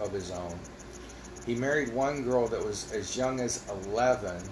of 0.00 0.12
his 0.12 0.30
own. 0.30 0.58
He 1.48 1.54
married 1.54 1.94
one 1.94 2.24
girl 2.24 2.46
that 2.48 2.62
was 2.62 2.92
as 2.92 3.16
young 3.16 3.40
as 3.40 3.64
11. 3.86 4.42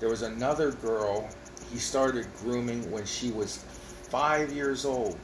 There 0.00 0.08
was 0.08 0.22
another 0.22 0.72
girl 0.72 1.28
he 1.70 1.76
started 1.76 2.26
grooming 2.40 2.90
when 2.90 3.04
she 3.04 3.30
was 3.30 3.58
five 4.08 4.50
years 4.50 4.86
old. 4.86 5.18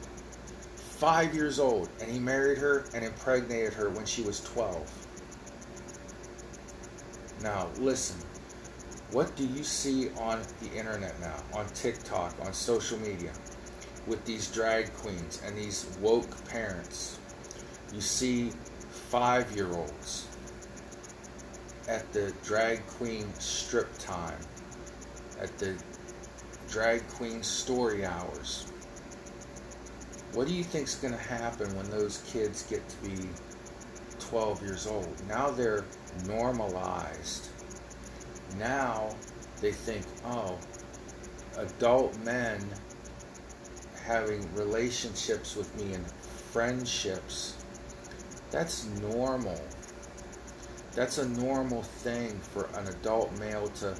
Five 0.75 1.33
years 1.33 1.57
old. 1.57 1.89
And 1.99 2.11
he 2.11 2.19
married 2.19 2.59
her 2.59 2.85
and 2.93 3.03
impregnated 3.03 3.73
her 3.73 3.89
when 3.89 4.05
she 4.05 4.21
was 4.21 4.41
12. 4.41 4.87
Now, 7.41 7.67
listen. 7.79 8.17
What 9.09 9.35
do 9.35 9.43
you 9.43 9.63
see 9.63 10.11
on 10.19 10.43
the 10.61 10.71
internet 10.77 11.19
now, 11.19 11.37
on 11.53 11.65
TikTok, 11.69 12.35
on 12.45 12.53
social 12.53 12.99
media, 12.99 13.31
with 14.05 14.23
these 14.23 14.51
drag 14.51 14.93
queens 14.93 15.41
and 15.43 15.57
these 15.57 15.87
woke 15.99 16.47
parents? 16.47 17.17
You 17.91 18.01
see 18.01 18.51
five 19.09 19.51
year 19.55 19.71
olds 19.73 20.27
at 21.87 22.11
the 22.13 22.33
drag 22.43 22.85
queen 22.87 23.31
strip 23.39 23.95
time, 23.97 24.39
at 25.39 25.57
the 25.57 25.75
drag 26.69 27.07
queen 27.09 27.43
story 27.43 28.05
hours. 28.05 28.71
What 30.33 30.47
do 30.47 30.53
you 30.53 30.63
think 30.63 30.87
is 30.87 30.95
going 30.95 31.13
to 31.13 31.19
happen 31.19 31.73
when 31.77 31.89
those 31.89 32.23
kids 32.27 32.63
get 32.63 32.87
to 32.89 32.97
be 32.97 33.29
12 34.19 34.61
years 34.61 34.87
old? 34.87 35.15
Now 35.27 35.49
they're 35.49 35.85
normalized 36.27 37.49
now 38.57 39.15
they 39.61 39.71
think, 39.71 40.05
oh, 40.25 40.57
adult 41.57 42.17
men 42.19 42.61
having 44.03 44.53
relationships 44.53 45.55
with 45.55 45.73
me 45.81 45.93
and 45.93 46.05
friendships, 46.51 47.63
that's 48.51 48.85
normal. 49.01 49.59
That's 50.95 51.17
a 51.17 51.27
normal 51.27 51.83
thing 51.83 52.39
for 52.39 52.69
an 52.75 52.87
adult 52.87 53.37
male 53.37 53.67
to 53.67 53.95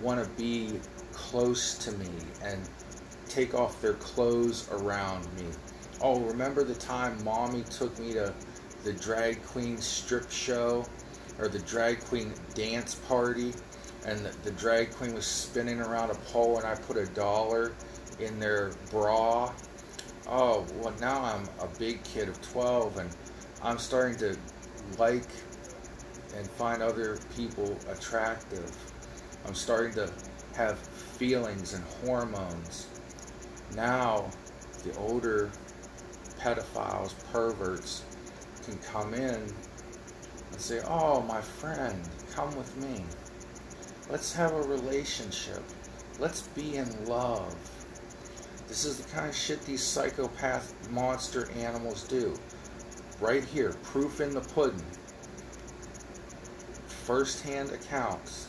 want 0.00 0.22
to 0.22 0.30
be 0.30 0.80
close 1.12 1.76
to 1.78 1.92
me 1.92 2.10
and 2.42 2.60
take 3.28 3.54
off 3.54 3.80
their 3.82 3.94
clothes 3.94 4.68
around 4.70 5.24
me. 5.34 5.46
Oh, 6.00 6.20
remember 6.20 6.62
the 6.62 6.74
time 6.74 7.22
mommy 7.24 7.62
took 7.64 7.98
me 7.98 8.12
to 8.14 8.32
the 8.84 8.92
drag 8.92 9.42
queen 9.44 9.78
strip 9.78 10.30
show 10.30 10.86
or 11.38 11.48
the 11.48 11.58
drag 11.60 12.00
queen 12.04 12.32
dance 12.54 12.94
party 12.94 13.52
and 14.06 14.24
the, 14.24 14.30
the 14.44 14.52
drag 14.52 14.92
queen 14.92 15.14
was 15.14 15.26
spinning 15.26 15.80
around 15.80 16.10
a 16.10 16.14
pole, 16.14 16.58
and 16.58 16.66
I 16.66 16.76
put 16.76 16.96
a 16.96 17.06
dollar 17.06 17.72
in 18.20 18.38
their 18.38 18.70
bra. 18.90 19.52
Oh, 20.28 20.64
well, 20.80 20.94
now 21.00 21.24
I'm 21.24 21.48
a 21.60 21.66
big 21.78 22.02
kid 22.04 22.28
of 22.28 22.40
12, 22.52 22.98
and 22.98 23.10
I'm 23.62 23.78
starting 23.78 24.16
to 24.18 24.36
like 24.98 25.24
and 26.36 26.46
find 26.46 26.82
other 26.82 27.18
people 27.34 27.76
attractive. 27.90 28.70
I'm 29.46 29.54
starting 29.54 29.94
to 29.94 30.12
have 30.54 30.78
feelings 30.78 31.74
and 31.74 31.84
hormones. 32.04 32.86
Now, 33.74 34.30
the 34.84 34.94
older 34.96 35.50
pedophiles, 36.38 37.14
perverts, 37.32 38.04
can 38.64 38.78
come 38.78 39.14
in 39.14 39.34
and 40.52 40.60
say, 40.60 40.80
Oh, 40.86 41.22
my 41.22 41.40
friend, 41.40 42.00
come 42.34 42.54
with 42.56 42.76
me. 42.76 43.04
Let's 44.10 44.34
have 44.34 44.52
a 44.52 44.62
relationship. 44.62 45.62
Let's 46.18 46.42
be 46.42 46.76
in 46.76 47.06
love. 47.06 47.54
This 48.68 48.84
is 48.84 48.98
the 48.98 49.10
kind 49.14 49.28
of 49.28 49.36
shit 49.36 49.60
these 49.62 49.82
psychopath 49.82 50.74
monster 50.90 51.50
animals 51.52 52.04
do. 52.04 52.34
Right 53.20 53.44
here, 53.44 53.72
proof 53.82 54.20
in 54.20 54.30
the 54.30 54.40
pudding. 54.40 54.84
First 57.06 57.42
hand 57.42 57.70
accounts. 57.70 58.48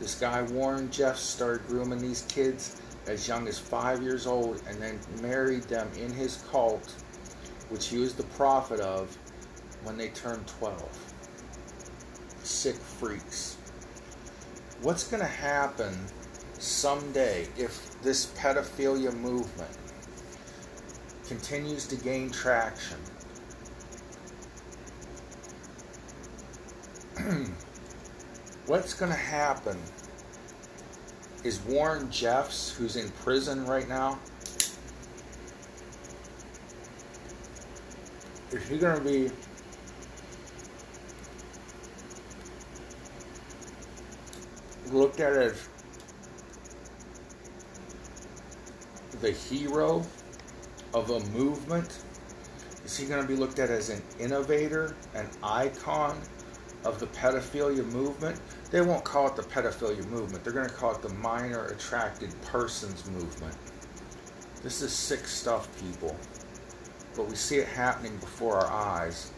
This 0.00 0.18
guy 0.18 0.42
Warren 0.42 0.90
Jeffs 0.90 1.20
started 1.20 1.66
grooming 1.68 2.00
these 2.00 2.22
kids 2.22 2.80
as 3.06 3.28
young 3.28 3.46
as 3.46 3.58
five 3.58 4.02
years 4.02 4.26
old 4.26 4.62
and 4.68 4.80
then 4.82 4.98
married 5.22 5.62
them 5.64 5.88
in 5.96 6.10
his 6.10 6.42
cult, 6.50 6.90
which 7.68 7.86
he 7.86 7.98
was 7.98 8.14
the 8.14 8.24
prophet 8.24 8.80
of, 8.80 9.16
when 9.84 9.96
they 9.96 10.08
turned 10.08 10.46
12. 10.46 11.14
Sick 12.42 12.74
freaks 12.74 13.56
what's 14.82 15.08
going 15.08 15.22
to 15.22 15.28
happen 15.28 15.94
someday 16.58 17.48
if 17.56 18.00
this 18.02 18.26
pedophilia 18.38 19.12
movement 19.14 19.70
continues 21.26 21.86
to 21.86 21.96
gain 21.96 22.30
traction? 22.30 22.98
what's 28.66 28.94
going 28.94 29.12
to 29.12 29.18
happen 29.18 29.78
is 31.44 31.60
Warren 31.60 32.10
Jeffs, 32.10 32.74
who's 32.76 32.96
in 32.96 33.08
prison 33.10 33.64
right 33.66 33.88
now, 33.88 34.18
is 38.50 38.68
he 38.68 38.78
going 38.78 38.98
to 38.98 39.04
be 39.04 39.30
looked 44.90 45.20
at 45.20 45.32
as 45.32 45.68
the 49.20 49.30
hero 49.30 50.04
of 50.94 51.10
a 51.10 51.20
movement? 51.30 52.02
Is 52.84 52.96
he 52.96 53.06
going 53.06 53.22
to 53.22 53.28
be 53.28 53.36
looked 53.36 53.58
at 53.58 53.70
as 53.70 53.90
an 53.90 54.02
innovator, 54.18 54.96
an 55.14 55.28
icon 55.42 56.20
of 56.84 56.98
the 56.98 57.06
pedophilia 57.06 57.84
movement? 57.92 58.40
They 58.70 58.80
won't 58.80 59.04
call 59.04 59.28
it 59.28 59.36
the 59.36 59.42
pedophilia 59.42 60.04
movement. 60.08 60.42
They're 60.42 60.52
going 60.52 60.68
to 60.68 60.74
call 60.74 60.94
it 60.94 61.02
the 61.02 61.14
minor 61.14 61.66
attracted 61.66 62.34
persons 62.42 63.08
movement. 63.10 63.54
This 64.62 64.82
is 64.82 64.92
sick 64.92 65.26
stuff, 65.26 65.68
people. 65.80 66.16
But 67.14 67.28
we 67.28 67.36
see 67.36 67.58
it 67.58 67.68
happening 67.68 68.16
before 68.16 68.56
our 68.56 68.66
eyes, 68.70 69.30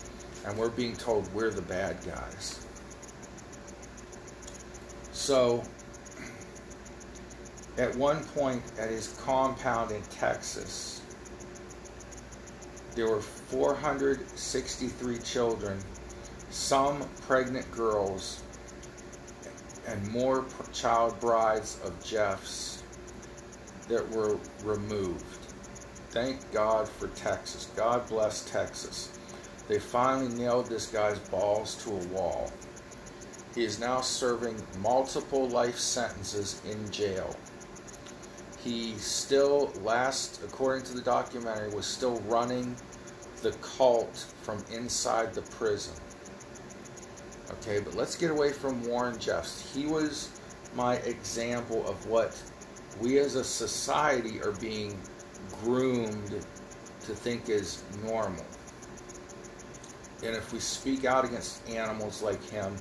and 0.47 0.57
we're 0.57 0.71
being 0.71 0.97
told 0.97 1.33
we're 1.35 1.51
the 1.51 1.63
bad 1.63 1.99
guys. 2.07 2.65
So, 5.13 5.63
at 7.77 7.95
one 7.97 8.25
point 8.25 8.63
at 8.79 8.89
his 8.89 9.09
compound 9.25 9.91
in 9.91 10.03
Texas, 10.05 11.03
there 12.95 13.09
were 13.11 13.21
463 13.21 15.19
children, 15.19 15.79
some 16.51 17.07
pregnant 17.21 17.71
girls, 17.71 18.43
and 19.89 20.13
more 20.13 20.45
child 20.73 21.19
brides 21.19 21.79
of 21.83 21.93
Jeff's 22.05 22.83
that 23.89 24.09
were 24.11 24.39
removed. 24.63 25.25
Thank 26.11 26.53
God 26.53 26.89
for 26.89 27.09
Texas. 27.09 27.69
God 27.75 28.07
bless 28.09 28.45
Texas. 28.51 29.19
They 29.67 29.79
finally 29.79 30.35
nailed 30.35 30.67
this 30.67 30.87
guy's 30.87 31.19
balls 31.31 31.83
to 31.85 31.91
a 31.91 32.07
wall. 32.09 32.53
He 33.55 33.65
is 33.65 33.81
now 33.81 34.01
serving 34.01 34.63
multiple 34.79 35.49
life 35.49 35.79
sentences 35.79 36.63
in 36.71 36.91
jail. 36.91 37.35
He 38.59 38.95
still, 38.95 39.73
last, 39.83 40.43
according 40.45 40.85
to 40.85 40.95
the 40.95 41.03
documentary, 41.03 41.71
was 41.75 41.87
still 41.87 42.21
running 42.23 42.77
the 43.43 43.53
cult 43.53 44.27
from 44.43 44.65
inside 44.73 45.33
the 45.33 45.43
prison. 45.43 45.95
Okay, 47.51 47.81
but 47.81 47.95
let's 47.95 48.17
get 48.17 48.31
away 48.31 48.53
from 48.53 48.83
Warren 48.85 49.19
Jeffs. 49.19 49.75
He 49.75 49.87
was 49.87 50.31
my 50.75 50.97
example 50.97 51.87
of 51.87 52.07
what 52.07 52.41
we 53.01 53.19
as 53.19 53.35
a 53.35 53.45
society 53.45 54.41
are 54.43 54.53
being 54.53 54.99
groomed 55.63 56.45
to 57.07 57.15
think 57.15 57.49
is 57.49 57.85
normal. 58.05 58.45
And 60.23 60.35
if 60.35 60.53
we 60.53 60.59
speak 60.59 61.05
out 61.05 61.25
against 61.25 61.69
animals 61.69 62.23
like 62.23 62.43
him, 62.51 62.77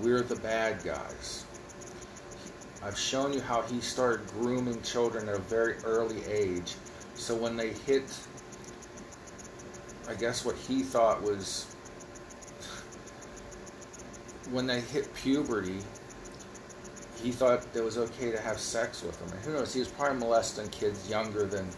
we're 0.00 0.22
the 0.22 0.36
bad 0.36 0.82
guys. 0.84 1.44
I've 2.82 2.98
shown 2.98 3.32
you 3.32 3.40
how 3.40 3.62
he 3.62 3.80
started 3.80 4.26
grooming 4.28 4.82
children 4.82 5.28
at 5.28 5.34
a 5.34 5.40
very 5.40 5.76
early 5.84 6.22
age. 6.26 6.74
So 7.14 7.34
when 7.34 7.56
they 7.56 7.72
hit, 7.72 8.14
I 10.06 10.14
guess 10.14 10.44
what 10.44 10.56
he 10.56 10.82
thought 10.82 11.22
was, 11.22 11.73
when 14.50 14.66
they 14.66 14.80
hit 14.80 15.12
puberty, 15.14 15.78
he 17.22 17.32
thought 17.32 17.66
it 17.74 17.82
was 17.82 17.96
okay 17.96 18.30
to 18.30 18.40
have 18.40 18.58
sex 18.58 19.02
with 19.02 19.18
them. 19.18 19.30
And 19.30 19.40
who 19.44 19.52
knows, 19.52 19.72
he 19.72 19.80
was 19.80 19.88
probably 19.88 20.18
molesting 20.18 20.68
kids 20.68 21.08
younger 21.08 21.44
than 21.44 21.68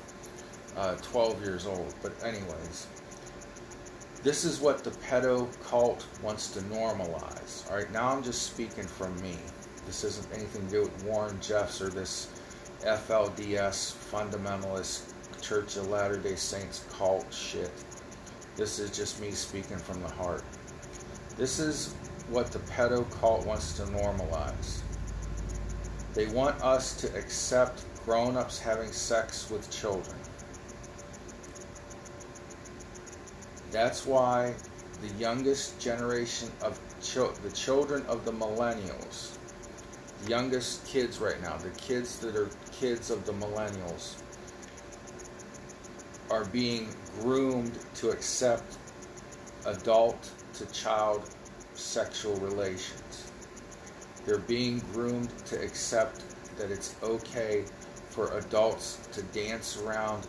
uh, 0.77 0.97
12 0.97 1.43
years 1.43 1.67
old. 1.67 1.95
But, 2.03 2.13
anyways, 2.25 2.87
this 4.23 4.45
is 4.45 4.61
what 4.61 4.83
the 4.83 4.91
pedo 4.91 5.49
cult 5.63 6.07
wants 6.23 6.51
to 6.55 6.61
normalize. 6.61 7.71
All 7.71 7.77
right, 7.77 7.91
now 7.93 8.09
I'm 8.09 8.23
just 8.23 8.43
speaking 8.43 8.85
from 8.85 9.15
me. 9.21 9.37
This 9.87 10.03
isn't 10.03 10.27
anything 10.35 10.67
to 10.67 10.73
do 10.73 10.81
with 10.83 11.05
Warren 11.05 11.41
Jeffs 11.41 11.81
or 11.81 11.89
this 11.89 12.29
FLDS 12.81 13.95
fundamentalist 14.11 15.13
Church 15.41 15.77
of 15.77 15.89
Latter 15.89 16.17
day 16.17 16.35
Saints 16.35 16.85
cult 16.91 17.33
shit. 17.33 17.71
This 18.57 18.79
is 18.79 18.91
just 18.91 19.21
me 19.21 19.31
speaking 19.31 19.77
from 19.77 20.03
the 20.03 20.09
heart. 20.09 20.43
This 21.37 21.61
is 21.61 21.95
what 22.29 22.51
the 22.51 22.59
pedo 22.61 23.09
cult 23.21 23.47
wants 23.47 23.75
to 23.75 23.83
normalize. 23.85 24.81
They 26.15 26.27
want 26.27 26.61
us 26.63 26.95
to 27.01 27.15
accept 27.17 27.85
grown 28.05 28.37
ups 28.37 28.59
having 28.59 28.91
sex 28.91 29.51
with 29.51 29.71
children. 29.71 30.17
That's 33.71 34.07
why 34.07 34.55
the 35.03 35.09
youngest 35.19 35.79
generation 35.79 36.51
of 36.63 36.81
the 37.43 37.51
children 37.53 38.05
of 38.07 38.25
the 38.25 38.33
millennials 38.33 39.37
the 40.23 40.31
youngest 40.31 40.87
kids 40.87 41.19
right 41.19 41.41
now, 41.41 41.57
the 41.57 41.71
kids 41.71 42.19
that 42.21 42.37
are 42.37 42.49
kids 42.73 43.11
of 43.11 43.25
the 43.27 43.33
millennials, 43.33 44.17
are 46.31 46.45
being 46.47 46.89
groomed 47.21 47.79
to 47.95 48.11
accept 48.11 48.79
adult 49.67 50.31
to 50.55 50.67
child 50.73 51.36
sexual 51.77 52.35
relations. 52.37 53.31
They're 54.25 54.39
being 54.39 54.81
groomed 54.93 55.31
to 55.47 55.63
accept 55.63 56.25
that 56.59 56.71
it's 56.71 56.97
okay 57.03 57.65
for 58.11 58.37
adults 58.39 59.09
to 59.13 59.23
dance 59.25 59.81
around 59.83 60.27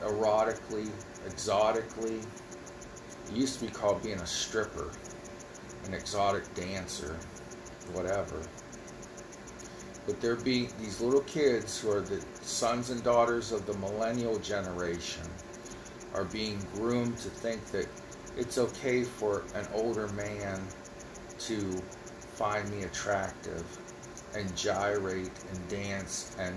erotically, 0.00 0.90
exotically. 1.26 2.18
It 2.18 3.32
used 3.32 3.60
to 3.60 3.66
be 3.66 3.70
called 3.70 4.02
being 4.02 4.18
a 4.18 4.26
stripper, 4.26 4.90
an 5.84 5.94
exotic 5.94 6.52
dancer, 6.54 7.16
whatever. 7.92 8.40
But 10.06 10.20
there 10.20 10.36
be 10.36 10.68
these 10.80 11.00
little 11.00 11.20
kids 11.20 11.78
who 11.78 11.92
are 11.92 12.00
the 12.00 12.24
sons 12.40 12.90
and 12.90 13.02
daughters 13.04 13.52
of 13.52 13.66
the 13.66 13.74
millennial 13.74 14.38
generation 14.38 15.22
are 16.14 16.24
being 16.24 16.58
groomed 16.74 17.18
to 17.18 17.28
think 17.28 17.64
that 17.66 17.86
it's 18.36 18.58
okay 18.58 19.02
for 19.02 19.44
an 19.54 19.66
older 19.74 20.08
man 20.08 20.60
to 21.40 21.82
find 22.34 22.70
me 22.70 22.84
attractive 22.84 23.64
and 24.34 24.56
gyrate 24.56 25.30
and 25.50 25.68
dance 25.68 26.36
and 26.38 26.54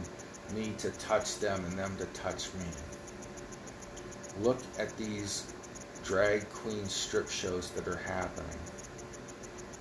me 0.54 0.74
to 0.78 0.92
touch 0.92 1.40
them 1.40 1.64
and 1.66 1.78
them 1.78 1.96
to 1.98 2.06
touch 2.08 2.54
me. 2.54 2.66
Look 4.42 4.60
at 4.78 4.96
these 4.98 5.54
drag 6.04 6.50
queen 6.50 6.86
strip 6.86 7.30
shows 7.30 7.70
that 7.72 7.88
are 7.88 7.98
happening. 7.98 8.58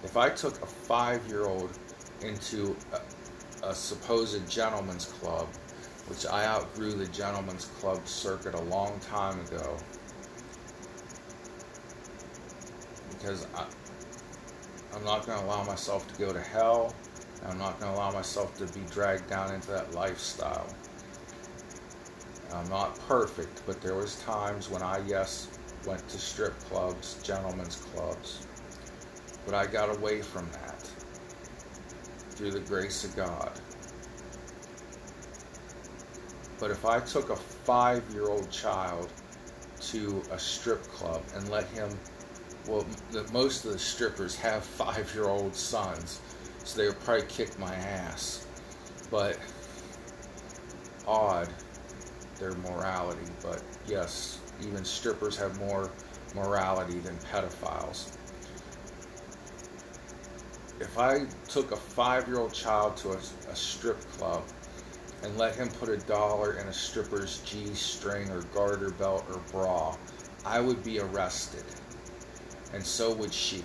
If 0.04 0.16
I 0.16 0.30
took 0.30 0.60
a 0.62 0.66
five 0.66 1.26
year 1.28 1.44
old 1.44 1.70
into 2.22 2.76
a 3.62 3.74
supposed 3.74 4.48
gentleman's 4.50 5.06
club, 5.06 5.48
which 6.06 6.26
I 6.26 6.44
outgrew 6.44 6.92
the 6.92 7.06
gentleman's 7.06 7.66
club 7.80 8.06
circuit 8.06 8.54
a 8.54 8.60
long 8.62 8.98
time 9.00 9.40
ago. 9.40 9.76
Because 13.22 13.46
I, 13.54 13.64
I'm 14.96 15.04
not 15.04 15.24
going 15.24 15.38
to 15.38 15.44
allow 15.44 15.62
myself 15.62 16.12
to 16.12 16.18
go 16.18 16.32
to 16.32 16.40
hell. 16.40 16.92
I'm 17.46 17.56
not 17.56 17.78
going 17.78 17.92
to 17.92 17.98
allow 17.98 18.10
myself 18.10 18.56
to 18.58 18.66
be 18.78 18.84
dragged 18.90 19.30
down 19.30 19.54
into 19.54 19.70
that 19.70 19.94
lifestyle. 19.94 20.66
I'm 22.52 22.68
not 22.68 22.98
perfect, 23.08 23.62
but 23.64 23.80
there 23.80 23.94
was 23.94 24.16
times 24.22 24.68
when 24.68 24.82
I, 24.82 25.00
yes, 25.06 25.48
went 25.86 26.06
to 26.08 26.18
strip 26.18 26.58
clubs, 26.64 27.20
gentlemen's 27.22 27.76
clubs. 27.76 28.46
But 29.46 29.54
I 29.54 29.66
got 29.66 29.96
away 29.96 30.20
from 30.20 30.50
that 30.50 30.90
through 32.30 32.50
the 32.50 32.60
grace 32.60 33.04
of 33.04 33.14
God. 33.14 33.52
But 36.58 36.70
if 36.70 36.84
I 36.84 37.00
took 37.00 37.30
a 37.30 37.36
five 37.36 38.02
year 38.12 38.28
old 38.28 38.50
child 38.50 39.12
to 39.80 40.22
a 40.30 40.38
strip 40.38 40.82
club 40.88 41.22
and 41.34 41.48
let 41.50 41.66
him, 41.68 41.90
well, 42.66 42.86
the, 43.10 43.24
most 43.32 43.64
of 43.64 43.72
the 43.72 43.78
strippers 43.78 44.36
have 44.36 44.64
five 44.82 45.12
year 45.14 45.26
old 45.26 45.54
sons, 45.54 46.20
so 46.64 46.78
they 46.78 46.86
would 46.86 47.00
probably 47.00 47.26
kick 47.26 47.58
my 47.58 47.74
ass. 47.74 48.46
But 49.10 49.38
odd, 51.06 51.48
their 52.38 52.54
morality. 52.54 53.30
But 53.42 53.62
yes, 53.86 54.38
even 54.60 54.84
strippers 54.84 55.36
have 55.36 55.58
more 55.60 55.90
morality 56.34 56.98
than 57.00 57.16
pedophiles 57.32 58.16
if 60.82 60.98
I 60.98 61.26
took 61.48 61.70
a 61.70 61.76
five 61.76 62.26
year 62.26 62.38
old 62.38 62.52
child 62.52 62.96
to 62.98 63.12
a, 63.12 63.18
a, 63.48 63.56
strip 63.56 64.00
club 64.12 64.42
and 65.22 65.38
let 65.38 65.54
him 65.54 65.68
put 65.68 65.88
a 65.88 65.96
dollar 65.98 66.54
in 66.54 66.66
a 66.66 66.72
stripper's 66.72 67.40
G 67.46 67.72
string 67.72 68.28
or 68.30 68.42
garter 68.54 68.90
belt 68.90 69.24
or 69.30 69.38
bra, 69.52 69.96
I 70.44 70.60
would 70.60 70.82
be 70.82 70.98
arrested. 70.98 71.64
And 72.72 72.84
so 72.84 73.12
would 73.14 73.32
she. 73.32 73.62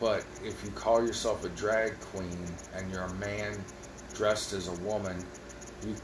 But 0.00 0.24
if 0.44 0.64
you 0.64 0.70
call 0.72 1.06
yourself 1.06 1.44
a 1.44 1.48
drag 1.50 1.98
queen 2.00 2.44
and 2.74 2.90
you're 2.90 3.04
a 3.04 3.14
man 3.14 3.64
dressed 4.14 4.52
as 4.52 4.68
a 4.68 4.74
woman, 4.82 5.24
you 5.86 5.94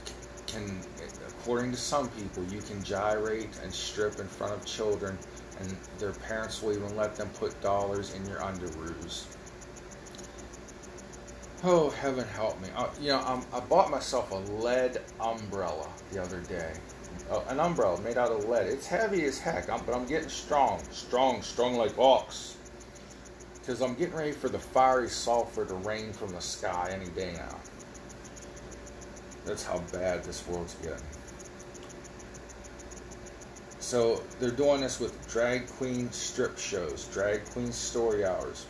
can, 0.47 0.81
according 1.27 1.73
to 1.73 1.77
some 1.77 2.09
people, 2.11 2.45
you 2.45 2.61
can 2.61 2.83
gyrate 2.83 3.51
and 3.63 3.73
strip 3.73 4.21
in 4.21 4.27
front 4.29 4.53
of 4.53 4.65
children 4.65 5.19
and 5.59 5.77
their 5.99 6.13
parents 6.13 6.63
will 6.63 6.73
even 6.73 6.97
let 6.97 7.17
them 7.17 7.29
put 7.31 7.61
dollars 7.61 8.15
in 8.15 8.25
your 8.27 8.39
underoos. 8.39 9.25
Oh, 11.65 11.91
heaven 11.91 12.27
help 12.29 12.61
me. 12.61 12.69
Uh, 12.77 12.87
you 13.01 13.09
know, 13.09 13.19
um, 13.21 13.45
I 13.53 13.59
bought 13.59 13.91
myself 13.91 14.31
a 14.31 14.37
lead 14.37 15.01
umbrella 15.21 15.89
the 16.13 16.23
other 16.23 16.41
day. 16.43 16.73
Uh, 17.31 17.41
an 17.49 17.61
umbrella 17.61 18.01
made 18.01 18.17
out 18.17 18.31
of 18.31 18.49
lead. 18.49 18.67
It's 18.67 18.87
heavy 18.87 19.25
as 19.25 19.39
heck, 19.39 19.69
I'm, 19.71 19.85
but 19.85 19.95
I'm 19.95 20.07
getting 20.07 20.29
strong. 20.29 20.83
Strong, 20.91 21.43
strong 21.43 21.77
like 21.77 21.99
ox. 21.99 22.57
Because 23.55 23.83
I'm 23.83 23.95
getting 23.95 24.15
ready 24.15 24.33
for 24.33 24.49
the 24.49 24.59
fiery 24.59 25.09
sulfur 25.09 25.67
to 25.67 25.75
rain 25.75 26.13
from 26.13 26.33
the 26.33 26.41
sky 26.41 26.89
any 26.91 27.11
day 27.11 27.35
now. 27.37 27.57
That's 29.45 29.65
how 29.65 29.79
bad 29.93 30.25
this 30.25 30.47
world's 30.47 30.75
getting. 30.77 31.05
So 33.79 34.23
they're 34.39 34.51
doing 34.51 34.83
this 34.83 35.01
with 35.01 35.31
drag 35.31 35.67
queen 35.67 36.13
strip 36.13 36.59
shows, 36.59 37.05
drag 37.07 37.45
queen 37.51 37.73
story 37.73 38.25
hours. 38.25 38.67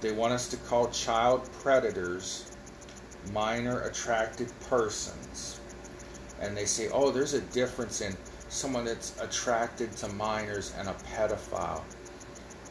They 0.00 0.10
want 0.10 0.32
us 0.32 0.48
to 0.48 0.56
call 0.56 0.88
child 0.88 1.48
predators 1.52 2.50
minor 3.32 3.82
attracted 3.82 4.52
persons. 4.68 5.53
And 6.40 6.56
they 6.56 6.64
say, 6.64 6.88
oh, 6.92 7.10
there's 7.10 7.34
a 7.34 7.40
difference 7.40 8.00
in 8.00 8.16
someone 8.48 8.84
that's 8.84 9.20
attracted 9.20 9.92
to 9.98 10.08
minors 10.08 10.74
and 10.78 10.88
a 10.88 10.94
pedophile. 11.14 11.82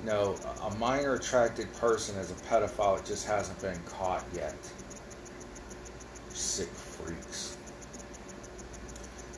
No, 0.06 0.36
a 0.62 0.76
minor 0.76 1.14
attracted 1.14 1.72
person 1.76 2.18
is 2.18 2.32
a 2.32 2.36
pedophile, 2.36 3.00
it 3.00 3.06
just 3.06 3.26
hasn't 3.26 3.60
been 3.62 3.80
caught 3.86 4.26
yet. 4.36 4.56
Sick 6.30 6.68
freaks. 6.68 7.58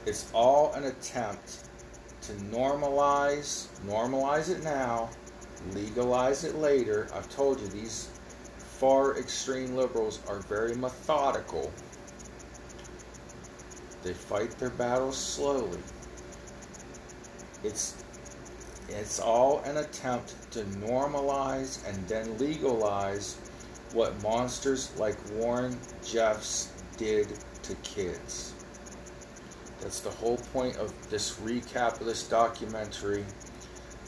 It's 0.05 0.31
all 0.33 0.73
an 0.73 0.85
attempt 0.85 1.69
to 2.21 2.31
normalize, 2.33 3.67
normalize 3.85 4.49
it 4.49 4.63
now, 4.63 5.09
legalize 5.73 6.43
it 6.43 6.55
later. 6.55 7.07
I've 7.13 7.29
told 7.29 7.59
you 7.59 7.67
these 7.67 8.09
far 8.57 9.17
extreme 9.17 9.75
liberals 9.75 10.19
are 10.27 10.39
very 10.39 10.75
methodical. 10.75 11.71
They 14.05 14.13
fight 14.13 14.51
their 14.59 14.69
battles 14.69 15.17
slowly. 15.17 15.79
It's 17.63 18.03
it's 18.87 19.19
all 19.19 19.61
an 19.61 19.77
attempt 19.77 20.51
to 20.51 20.59
normalize 20.77 21.79
and 21.89 22.07
then 22.07 22.37
legalize 22.37 23.37
what 23.93 24.21
monsters 24.21 24.91
like 24.99 25.17
Warren 25.31 25.79
Jeffs 26.05 26.71
did 26.97 27.39
to 27.63 27.73
kids. 27.77 28.53
That's 29.81 30.01
the 30.01 30.11
whole 30.11 30.37
point 30.53 30.77
of 30.77 30.93
this 31.09 31.39
recap 31.39 31.99
of 31.99 32.05
this 32.05 32.27
documentary. 32.27 33.25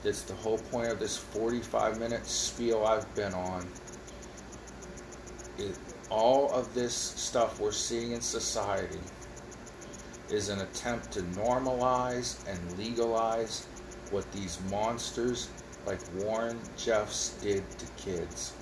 That's 0.03 0.21
the 0.21 0.35
whole 0.35 0.59
point 0.59 0.91
of 0.91 0.99
this 0.99 1.17
45 1.17 1.99
minute 1.99 2.27
spiel 2.27 2.85
I've 2.85 3.11
been 3.15 3.33
on. 3.33 3.67
It, 5.57 5.75
all 6.11 6.51
of 6.51 6.71
this 6.75 6.93
stuff 6.93 7.59
we're 7.59 7.71
seeing 7.71 8.11
in 8.11 8.21
society 8.21 8.99
is 10.29 10.49
an 10.49 10.59
attempt 10.61 11.11
to 11.13 11.21
normalize 11.21 12.45
and 12.47 12.77
legalize 12.77 13.67
what 14.11 14.29
these 14.31 14.59
monsters 14.69 15.49
like 15.85 15.99
Warren 16.15 16.59
Jeffs 16.75 17.37
did 17.41 17.63
to 17.79 17.85
kids. 17.95 18.53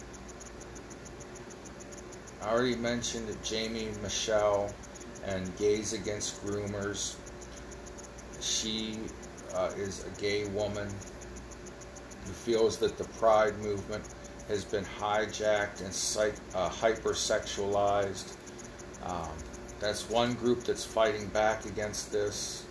I 2.42 2.50
already 2.50 2.76
mentioned 2.76 3.28
that 3.28 3.42
Jaimee 3.42 4.00
Michell 4.02 4.72
and 5.26 5.56
Gays 5.58 5.94
Against 5.94 6.46
Groomers. 6.46 7.16
She 8.40 9.00
uh, 9.56 9.72
is 9.76 10.06
a 10.06 10.22
gay 10.22 10.46
woman 10.50 10.88
who 12.26 12.32
feels 12.32 12.78
that 12.78 12.98
the 12.98 13.06
Pride 13.06 13.58
movement 13.60 14.04
has 14.48 14.64
been 14.64 14.86
hijacked 15.00 15.82
and 15.84 15.92
psych- 15.92 16.36
uh, 16.54 16.70
hypersexualized. 16.70 18.36
Um, 19.04 19.30
that's 19.80 20.10
one 20.10 20.34
group 20.34 20.64
that's 20.64 20.86
fighting 20.86 21.28
back 21.28 21.66
against 21.66 22.12
this. 22.12 22.66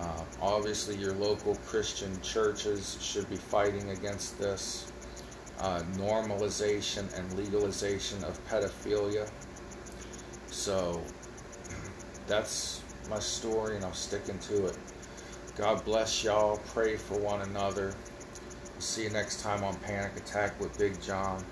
Uh, 0.00 0.22
obviously, 0.40 0.96
your 0.96 1.12
local 1.14 1.54
Christian 1.66 2.20
churches 2.22 2.98
should 3.00 3.28
be 3.30 3.36
fighting 3.36 3.90
against 3.90 4.38
this 4.38 4.92
uh, 5.60 5.80
normalization 5.96 7.12
and 7.16 7.32
legalization 7.34 8.22
of 8.24 8.44
pedophilia. 8.48 9.30
So, 10.46 11.02
that's 12.26 12.82
my 13.08 13.18
story, 13.18 13.76
and 13.76 13.84
I'm 13.84 13.92
sticking 13.92 14.38
to 14.40 14.66
it. 14.66 14.78
God 15.56 15.84
bless 15.84 16.24
y'all. 16.24 16.60
Pray 16.66 16.96
for 16.96 17.18
one 17.18 17.42
another. 17.42 17.94
See 18.78 19.04
you 19.04 19.10
next 19.10 19.40
time 19.40 19.62
on 19.62 19.76
Panic 19.76 20.16
Attack 20.16 20.60
with 20.60 20.76
Big 20.78 21.00
John. 21.00 21.44